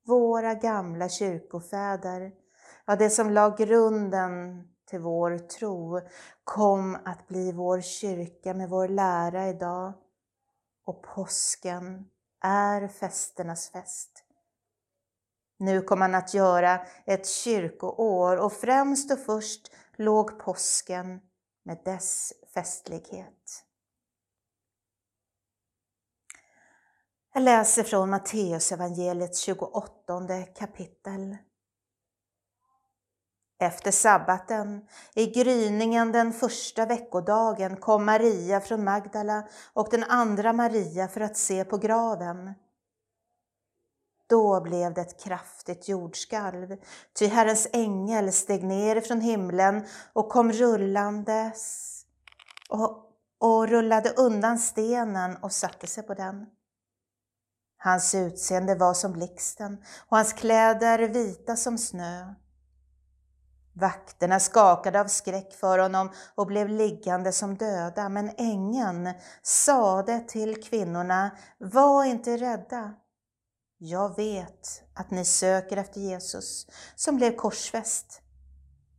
Våra 0.07 0.55
gamla 0.55 1.09
kyrkofäder, 1.09 2.33
ja 2.87 2.97
det 2.97 3.11
som 3.11 3.31
la 3.31 3.57
grunden 3.59 4.65
till 4.91 5.01
vår 5.01 5.39
tro, 5.39 6.01
kom 6.45 6.99
att 7.05 7.29
bli 7.29 7.53
vår 7.53 7.81
kyrka 7.81 8.55
med 8.55 8.69
vår 8.69 8.89
lära 8.89 9.49
idag. 9.49 9.93
Och 10.85 11.03
påsken 11.03 12.05
är 12.45 12.89
festernas 12.89 13.71
fest. 13.71 14.25
Nu 15.59 15.83
kom 15.83 15.99
man 15.99 16.15
att 16.15 16.35
göra 16.35 16.81
ett 17.07 17.29
kyrkoår 17.29 18.37
och 18.37 18.53
främst 18.53 19.13
och 19.13 19.19
först 19.19 19.73
låg 19.97 20.39
påsken 20.39 21.21
med 21.69 21.79
dess 21.85 22.33
festlighet. 22.55 23.65
Jag 27.35 27.43
läser 27.43 27.83
från 27.83 28.11
Matteusevangeliets 28.11 29.41
28 29.41 30.43
kapitel. 30.59 31.37
Efter 33.61 33.91
sabbaten, 33.91 34.89
i 35.15 35.27
gryningen 35.27 36.13
den 36.13 36.33
första 36.33 36.87
veckodagen, 36.87 37.77
kom 37.77 38.05
Maria 38.05 38.61
från 38.61 38.85
Magdala 38.85 39.49
och 39.73 39.89
den 39.91 40.05
andra 40.05 40.53
Maria 40.53 41.09
för 41.09 41.21
att 41.21 41.37
se 41.37 41.65
på 41.65 41.77
graven. 41.77 42.55
Då 44.29 44.61
blev 44.61 44.95
det 44.95 45.01
ett 45.01 45.25
kraftigt 45.25 45.89
jordskalv, 45.89 46.77
ty 47.19 47.27
Herrens 47.27 47.69
ängel 47.73 48.33
steg 48.33 48.65
ner 48.65 49.01
från 49.01 49.21
himlen 49.21 49.87
och 50.13 50.29
kom 50.29 50.53
rullandes 50.53 51.95
och, 52.71 53.13
och 53.39 53.69
rullade 53.69 54.11
undan 54.11 54.59
stenen 54.59 55.37
och 55.37 55.53
satte 55.53 55.87
sig 55.87 56.03
på 56.03 56.15
den. 56.15 56.47
Hans 57.79 58.15
utseende 58.15 58.75
var 58.75 58.95
som 58.95 59.13
blixten 59.13 59.85
och 60.09 60.17
hans 60.17 60.33
kläder 60.33 60.99
vita 60.99 61.57
som 61.57 61.79
snö. 61.79 62.35
Vakterna 63.73 64.41
skakade 64.41 65.01
av 65.01 65.07
skräck 65.07 65.55
för 65.55 65.79
honom 65.79 66.11
och 66.35 66.47
blev 66.47 66.69
liggande 66.69 67.33
som 67.33 67.57
döda, 67.57 68.09
men 68.09 68.31
ängeln 68.37 69.13
sade 69.43 70.21
till 70.21 70.63
kvinnorna, 70.63 71.31
var 71.59 72.05
inte 72.05 72.37
rädda. 72.37 72.95
Jag 73.81 74.17
vet 74.17 74.83
att 74.95 75.11
ni 75.11 75.25
söker 75.25 75.77
efter 75.77 76.01
Jesus 76.01 76.67
som 76.97 77.17
blev 77.17 77.37
korsfäst. 77.37 78.21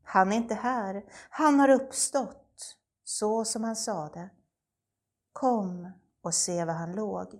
Han 0.03 0.31
är 0.31 0.37
inte 0.37 0.55
här, 0.55 1.03
han 1.29 1.59
har 1.59 1.69
uppstått, 1.69 2.77
så 3.03 3.45
som 3.45 3.63
han 3.63 3.75
sade. 3.75 4.29
Kom 5.33 5.91
och 6.23 6.33
se 6.33 6.65
var 6.65 6.73
han 6.73 6.91
låg. 6.91 7.39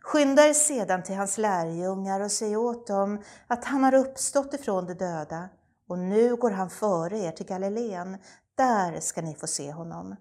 Skynda 0.00 0.46
er 0.46 0.52
sedan 0.52 1.02
till 1.02 1.16
hans 1.16 1.38
lärjungar 1.38 2.20
och 2.20 2.32
säg 2.32 2.56
åt 2.56 2.86
dem 2.86 3.22
att 3.46 3.64
han 3.64 3.84
har 3.84 3.94
uppstått 3.94 4.54
ifrån 4.54 4.86
de 4.86 4.94
döda 4.94 5.48
och 5.88 5.98
nu 5.98 6.36
går 6.36 6.50
han 6.50 6.70
före 6.70 7.18
er 7.18 7.32
till 7.32 7.46
Galileen. 7.46 8.18
Där 8.54 9.00
ska 9.00 9.22
ni 9.22 9.34
få 9.34 9.46
se 9.46 9.72
honom. 9.72 10.16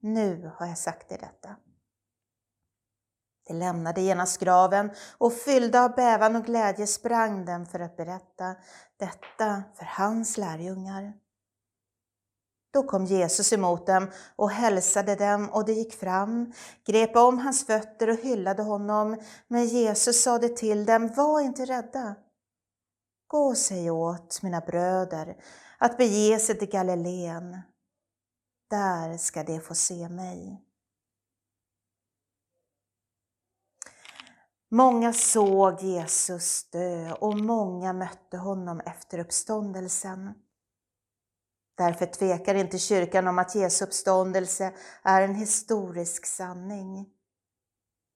Nu 0.00 0.52
har 0.56 0.66
jag 0.66 0.78
sagt 0.78 1.12
er 1.12 1.18
detta. 1.18 1.56
De 3.46 3.54
lämnade 3.54 4.00
genast 4.00 4.40
graven 4.40 4.90
och 5.18 5.32
fyllda 5.32 5.84
av 5.84 5.94
bävan 5.94 6.36
och 6.36 6.44
glädje 6.44 6.86
sprang 6.86 7.44
den 7.44 7.66
för 7.66 7.80
att 7.80 7.96
berätta 7.96 8.54
detta 8.96 9.62
för 9.74 9.84
hans 9.84 10.38
lärjungar. 10.38 11.12
Då 12.72 12.82
kom 12.82 13.04
Jesus 13.04 13.52
emot 13.52 13.86
dem 13.86 14.10
och 14.36 14.50
hälsade 14.50 15.14
dem 15.14 15.50
och 15.50 15.64
de 15.64 15.72
gick 15.72 15.94
fram, 15.94 16.52
grep 16.86 17.16
om 17.16 17.38
hans 17.38 17.66
fötter 17.66 18.10
och 18.10 18.18
hyllade 18.18 18.62
honom. 18.62 19.20
Men 19.48 19.66
Jesus 19.66 20.22
sade 20.22 20.48
till 20.48 20.84
dem, 20.84 21.08
var 21.16 21.40
inte 21.40 21.64
rädda. 21.64 22.14
Gå 23.26 23.38
och 23.38 23.58
säg 23.58 23.90
åt 23.90 24.42
mina 24.42 24.60
bröder 24.60 25.36
att 25.78 25.96
bege 25.96 26.38
sig 26.38 26.58
till 26.58 26.70
Galileen. 26.70 27.60
Där 28.70 29.16
ska 29.16 29.44
de 29.44 29.60
få 29.60 29.74
se 29.74 30.08
mig. 30.08 30.62
Många 34.74 35.12
såg 35.12 35.82
Jesus 35.82 36.70
dö 36.70 37.12
och 37.12 37.38
många 37.38 37.92
mötte 37.92 38.36
honom 38.36 38.80
efter 38.80 39.18
uppståndelsen. 39.18 40.34
Därför 41.76 42.06
tvekar 42.06 42.54
inte 42.54 42.78
kyrkan 42.78 43.28
om 43.28 43.38
att 43.38 43.54
Jesu 43.54 43.84
uppståndelse 43.84 44.72
är 45.02 45.22
en 45.22 45.34
historisk 45.34 46.26
sanning. 46.26 47.06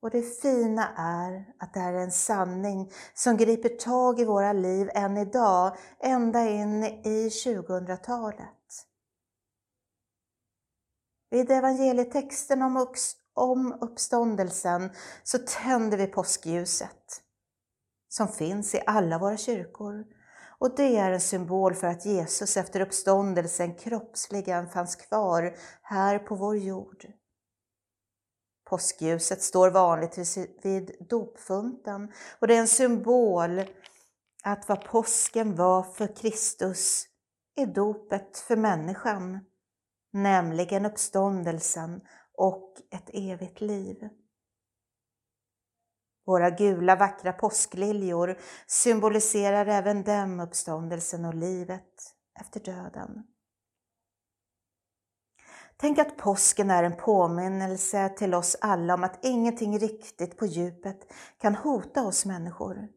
Och 0.03 0.11
det 0.11 0.23
fina 0.23 0.89
är 0.97 1.55
att 1.59 1.75
det 1.75 1.81
är 1.81 1.93
en 1.93 2.13
sanning 2.13 2.93
som 3.15 3.37
griper 3.37 3.69
tag 3.69 4.21
i 4.21 4.25
våra 4.25 4.53
liv 4.53 4.91
än 4.95 5.17
idag, 5.17 5.77
ända 6.01 6.49
in 6.49 6.85
i 6.85 7.29
2000-talet. 7.29 8.87
Vid 11.31 11.51
evangelietexten 11.51 12.63
om, 12.63 12.77
om 13.37 13.73
uppståndelsen 13.81 14.91
så 15.23 15.39
tänder 15.39 15.99
vi 15.99 16.07
påskljuset 16.07 17.23
som 18.09 18.29
finns 18.29 18.75
i 18.75 18.83
alla 18.87 19.19
våra 19.19 19.37
kyrkor. 19.37 20.05
Och 20.59 20.77
det 20.77 20.97
är 20.97 21.13
en 21.13 21.21
symbol 21.21 21.75
för 21.75 21.87
att 21.87 22.07
Jesus 22.07 22.57
efter 22.57 22.81
uppståndelsen 22.81 23.75
kroppsligen 23.75 24.69
fanns 24.69 24.97
kvar 24.97 25.57
här 25.83 26.19
på 26.19 26.35
vår 26.35 26.57
jord. 26.57 27.07
Påskljuset 28.71 29.43
står 29.43 29.71
vanligtvis 29.71 30.39
vid 30.63 31.07
dopfunten 31.09 32.13
och 32.41 32.47
det 32.47 32.55
är 32.55 32.61
en 32.61 32.69
symbol 32.69 33.65
att 34.43 34.69
vad 34.69 34.85
påsken 34.85 35.57
var 35.57 35.83
för 35.83 36.17
Kristus 36.17 37.07
är 37.57 37.67
dopet 37.67 38.39
för 38.39 38.57
människan, 38.57 39.41
nämligen 40.13 40.87
uppståndelsen 40.87 42.01
och 42.37 42.75
ett 42.91 43.11
evigt 43.13 43.61
liv. 43.61 44.09
Våra 46.27 46.51
gula 46.51 46.97
vackra 46.97 47.33
påskliljor 47.33 48.39
symboliserar 48.67 49.67
även 49.67 50.03
dem 50.03 50.41
uppståndelsen 50.41 51.25
och 51.25 51.35
livet 51.35 52.15
efter 52.41 52.61
döden. 52.61 53.27
Tänk 55.77 55.99
att 55.99 56.17
påsken 56.17 56.71
är 56.71 56.83
en 56.83 56.97
påminnelse 56.97 58.09
till 58.09 58.35
oss 58.35 58.57
alla 58.61 58.95
om 58.95 59.05
att 59.05 59.25
ingenting 59.25 59.79
riktigt 59.79 60.37
på 60.37 60.47
djupet 60.47 61.13
kan 61.39 61.55
hota 61.55 62.07
oss 62.07 62.27
människor. 62.27 62.89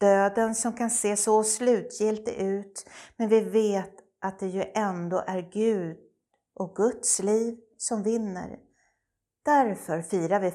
Döden 0.00 0.54
som 0.54 0.72
kan 0.72 0.90
se 0.90 1.16
så 1.16 1.44
slutgiltig 1.44 2.34
ut, 2.34 2.88
men 3.16 3.28
vi 3.28 3.40
vet 3.40 3.94
att 4.20 4.38
det 4.38 4.46
ju 4.46 4.64
ändå 4.74 5.24
är 5.26 5.40
Gud 5.40 5.98
och 6.54 6.76
Guds 6.76 7.22
liv 7.22 7.58
som 7.78 8.02
vinner. 8.02 8.58
Därför 9.42 10.02
firar 10.02 10.40
vi 10.40 10.52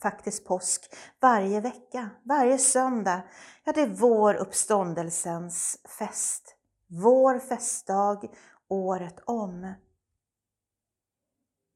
faktiskt 0.00 0.46
påsk 0.46 0.94
varje 1.20 1.60
vecka, 1.60 2.10
varje 2.22 2.58
söndag. 2.58 3.22
Ja, 3.64 3.72
det 3.72 3.80
är 3.80 3.94
vår 3.94 4.34
uppståndelsens 4.34 5.78
fest. 5.98 6.56
Vår 6.86 7.38
festdag 7.38 8.20
året 8.68 9.20
om. 9.24 9.74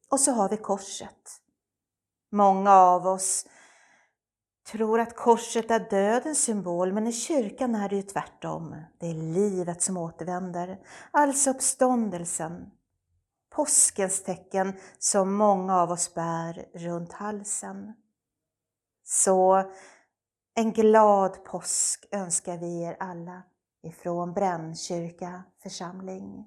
Och 0.09 0.21
så 0.21 0.33
har 0.33 0.49
vi 0.49 0.57
korset. 0.57 1.41
Många 2.31 2.73
av 2.75 3.07
oss 3.07 3.47
tror 4.71 5.01
att 5.01 5.17
korset 5.17 5.71
är 5.71 5.91
dödens 5.91 6.43
symbol, 6.45 6.93
men 6.93 7.07
i 7.07 7.13
kyrkan 7.13 7.75
är 7.75 7.89
det 7.89 7.97
ju 7.97 8.03
tvärtom. 8.03 8.77
Det 8.99 9.07
är 9.07 9.15
livet 9.15 9.83
som 9.83 9.97
återvänder, 9.97 10.79
alltså 11.11 11.51
uppståndelsen. 11.51 12.71
Påskens 13.59 14.23
tecken 14.23 14.73
som 14.99 15.35
många 15.35 15.77
av 15.77 15.91
oss 15.91 16.15
bär 16.15 16.69
runt 16.75 17.13
halsen. 17.13 17.93
Så 19.05 19.65
en 20.55 20.73
glad 20.73 21.45
påsk 21.45 22.09
önskar 22.11 22.59
vi 22.59 22.83
er 22.83 22.97
alla 23.01 23.43
ifrån 23.83 24.33
Brännkyrka 24.33 25.43
församling. 25.63 26.47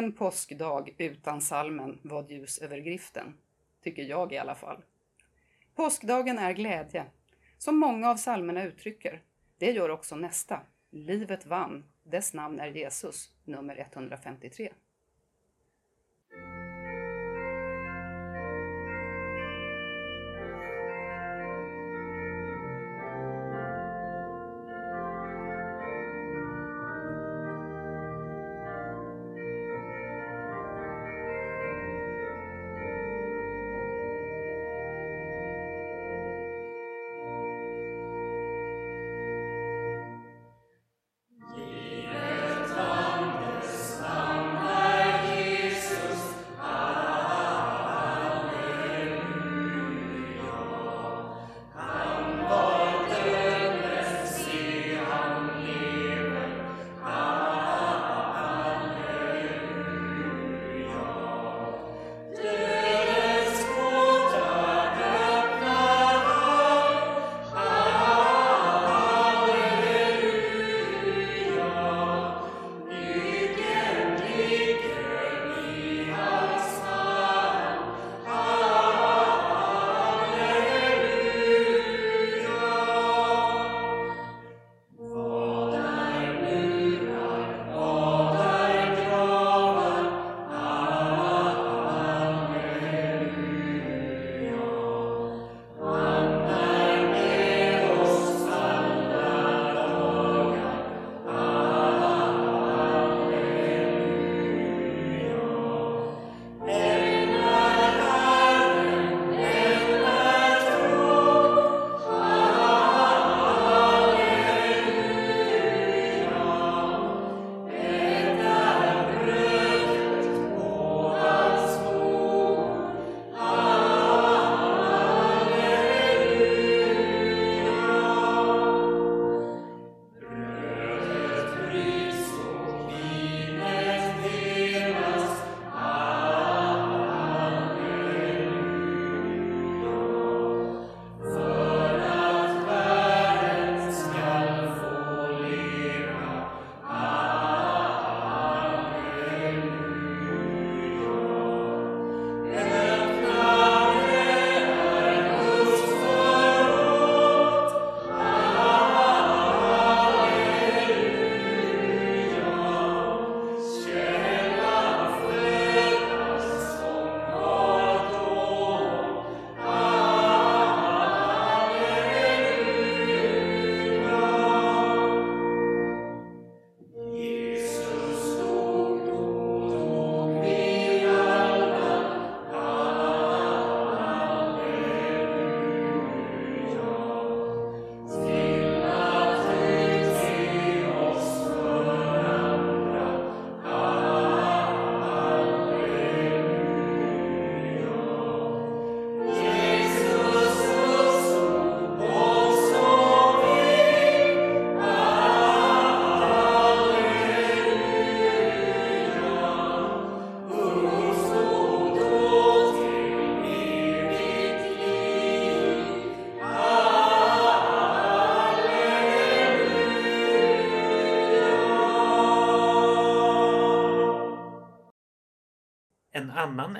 Ingen 0.00 0.12
påskdag 0.12 0.94
utan 0.98 1.40
salmen 1.40 1.98
Vad 2.02 2.30
ljus 2.30 2.58
över 2.58 2.78
griften, 2.78 3.34
tycker 3.82 4.02
jag 4.02 4.32
i 4.32 4.38
alla 4.38 4.54
fall. 4.54 4.82
Påskdagen 5.74 6.38
är 6.38 6.52
glädje, 6.52 7.06
som 7.58 7.78
många 7.78 8.10
av 8.10 8.16
salmerna 8.16 8.64
uttrycker. 8.64 9.22
Det 9.58 9.72
gör 9.72 9.88
också 9.88 10.16
nästa, 10.16 10.60
Livet 10.90 11.46
vann, 11.46 11.84
dess 12.02 12.34
namn 12.34 12.60
är 12.60 12.66
Jesus, 12.66 13.32
nummer 13.44 13.76
153. 13.92 14.72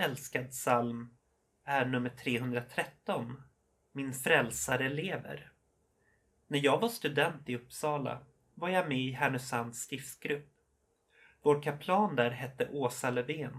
Älskad 0.01 0.51
psalm 0.51 1.16
är 1.64 1.86
nummer 1.86 2.11
313, 2.11 3.42
Min 3.92 4.12
frälsare 4.12 4.88
lever. 4.88 5.53
När 6.46 6.64
jag 6.64 6.80
var 6.80 6.88
student 6.88 7.48
i 7.48 7.57
Uppsala 7.57 8.20
var 8.55 8.68
jag 8.68 8.88
med 8.88 8.98
i 8.98 9.12
Härnösands 9.12 9.78
stiftsgrupp. 9.78 10.48
Vår 11.42 11.62
kaplan 11.62 12.16
där 12.16 12.30
hette 12.30 12.68
Åsa 12.68 13.11
Löfven 13.11 13.59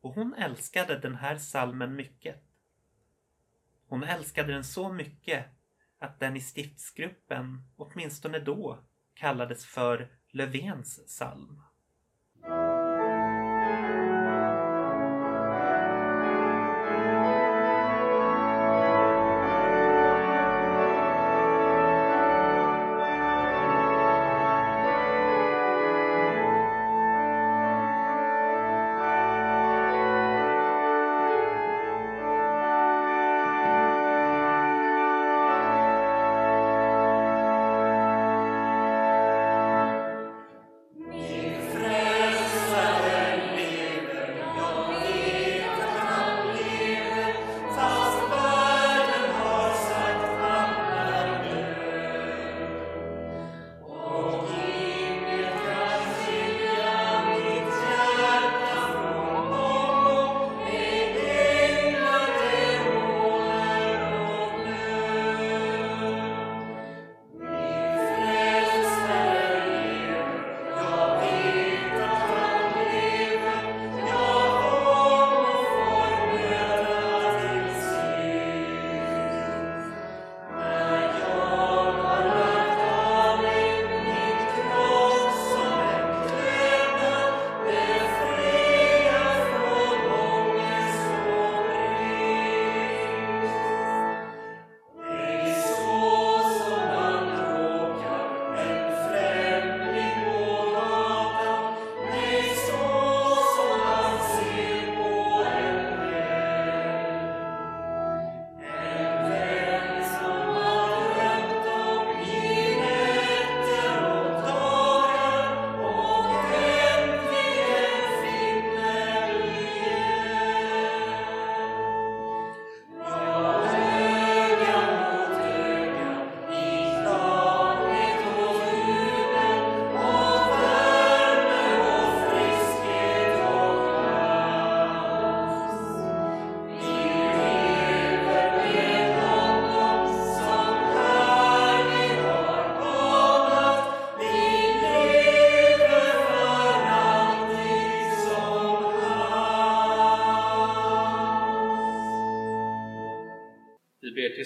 och 0.00 0.14
hon 0.14 0.34
älskade 0.34 0.98
den 0.98 1.14
här 1.14 1.38
salmen 1.38 1.96
mycket. 1.96 2.42
Hon 3.86 4.02
älskade 4.02 4.52
den 4.52 4.64
så 4.64 4.92
mycket 4.92 5.46
att 5.98 6.20
den 6.20 6.36
i 6.36 6.40
stiftsgruppen, 6.40 7.62
åtminstone 7.76 8.38
då, 8.38 8.78
kallades 9.14 9.66
för 9.66 10.08
Löfvens 10.30 11.06
psalm. 11.06 11.62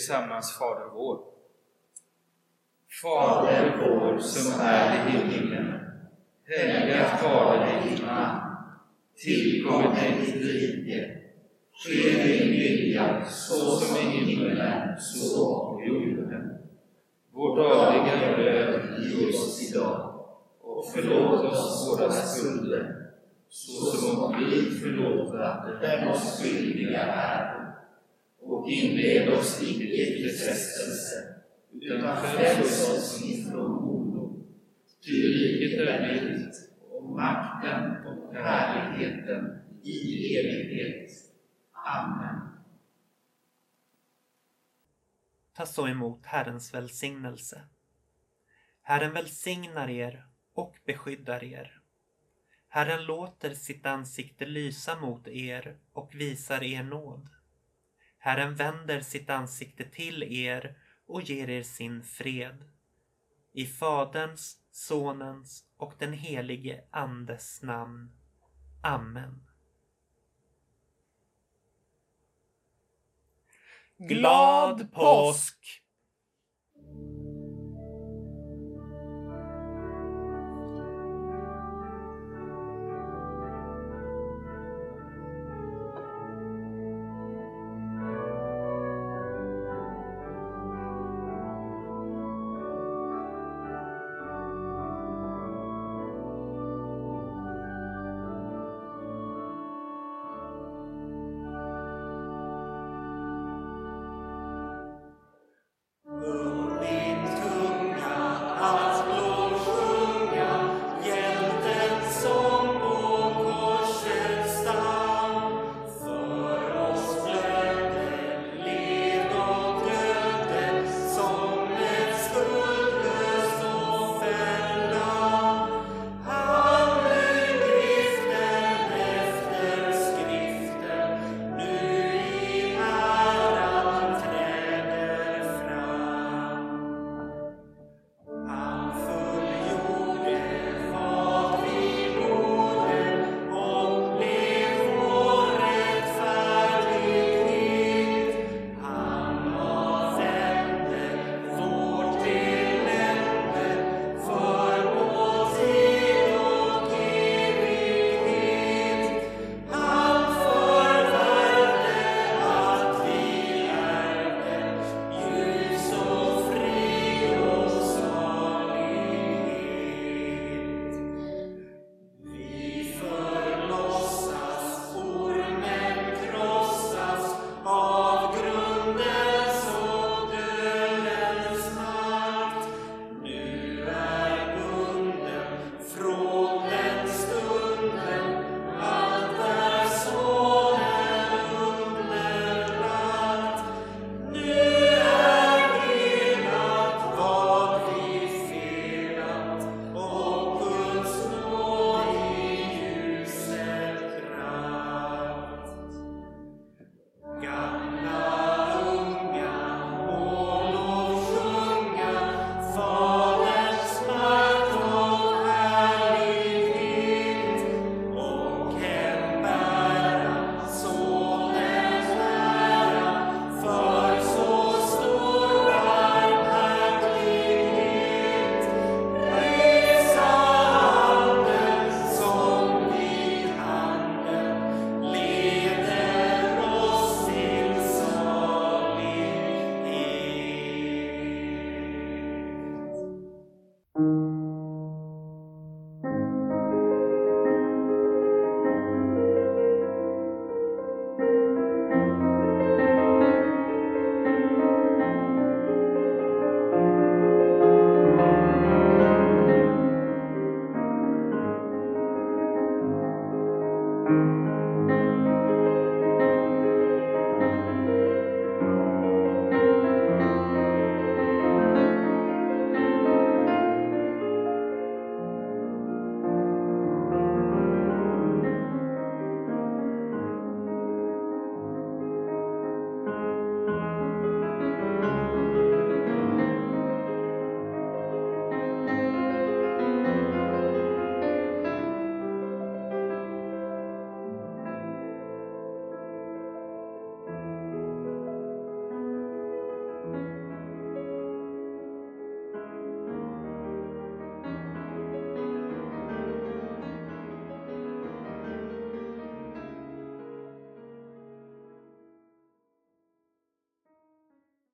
Tillsammans 0.06 0.58
Fader 0.58 0.90
vår. 0.94 1.18
Fader 3.02 3.76
vår 3.78 4.18
som 4.18 4.60
är 4.60 5.08
i 5.08 5.10
himlen. 5.10 5.80
Helgat 6.48 7.22
varde 7.22 7.82
ditt 7.84 8.06
namn. 8.06 8.40
Tillkom 9.24 9.82
ditt 9.82 10.34
rike. 10.34 11.18
Ske 11.84 12.24
din 12.24 12.50
vilja 12.50 13.24
så 13.24 13.76
som 13.76 13.96
i 13.96 14.00
himmelen 14.00 15.00
så 15.00 15.72
på 15.72 15.82
jorden. 15.86 16.58
Vårt 17.32 17.56
dagliga 17.56 18.36
bröd 18.36 19.02
giv 19.02 19.28
oss 19.28 19.70
idag 19.70 20.24
och 20.60 20.92
förlåt 20.94 21.44
oss 21.44 21.88
våra 21.88 22.10
skulder 22.10 22.96
så 23.48 23.96
som 23.96 24.34
vi 24.38 24.70
förlåta 24.70 25.70
dem 25.80 26.08
oss 26.08 26.42
skyldiga 26.42 27.02
är 27.02 27.56
och 28.48 28.70
inled 28.70 29.28
oss 29.28 29.62
icke 29.62 29.84
i 29.84 30.28
frestelse, 30.28 31.16
utan 31.80 32.16
fräls 32.16 32.90
oss 32.90 33.24
ifrån 33.24 33.70
ondo. 33.70 34.44
Ty 35.04 35.12
riket 35.12 35.80
är 35.80 36.12
ditt, 36.12 36.54
och 36.90 37.05
makten 37.16 38.06
och 38.06 38.34
härligheten 38.34 39.62
i 39.82 39.98
evighet. 40.36 41.10
Amen. 41.72 42.40
Ta 45.52 45.66
så 45.66 45.88
emot 45.88 46.26
Herrens 46.26 46.74
välsignelse. 46.74 47.62
Herren 48.82 49.12
välsignar 49.12 49.90
er 49.90 50.26
och 50.54 50.76
beskyddar 50.86 51.44
er. 51.44 51.80
Herren 52.68 53.04
låter 53.04 53.54
sitt 53.54 53.86
ansikte 53.86 54.46
lysa 54.46 55.00
mot 55.00 55.28
er 55.28 55.76
och 55.92 56.14
visar 56.14 56.62
er 56.62 56.82
nåd. 56.82 57.28
Herren 58.18 58.54
vänder 58.54 59.00
sitt 59.00 59.30
ansikte 59.30 59.84
till 59.84 60.22
er 60.22 60.78
och 61.06 61.22
ger 61.22 61.50
er 61.50 61.62
sin 61.62 62.02
fred. 62.02 62.64
I 63.52 63.66
Faderns, 63.66 64.56
Sonens 64.76 65.64
och 65.76 65.94
den 65.98 66.12
helige 66.12 66.84
Andes 66.90 67.62
namn. 67.62 68.10
Amen. 68.82 69.46
Glad 73.96 74.92
påsk! 74.92 75.82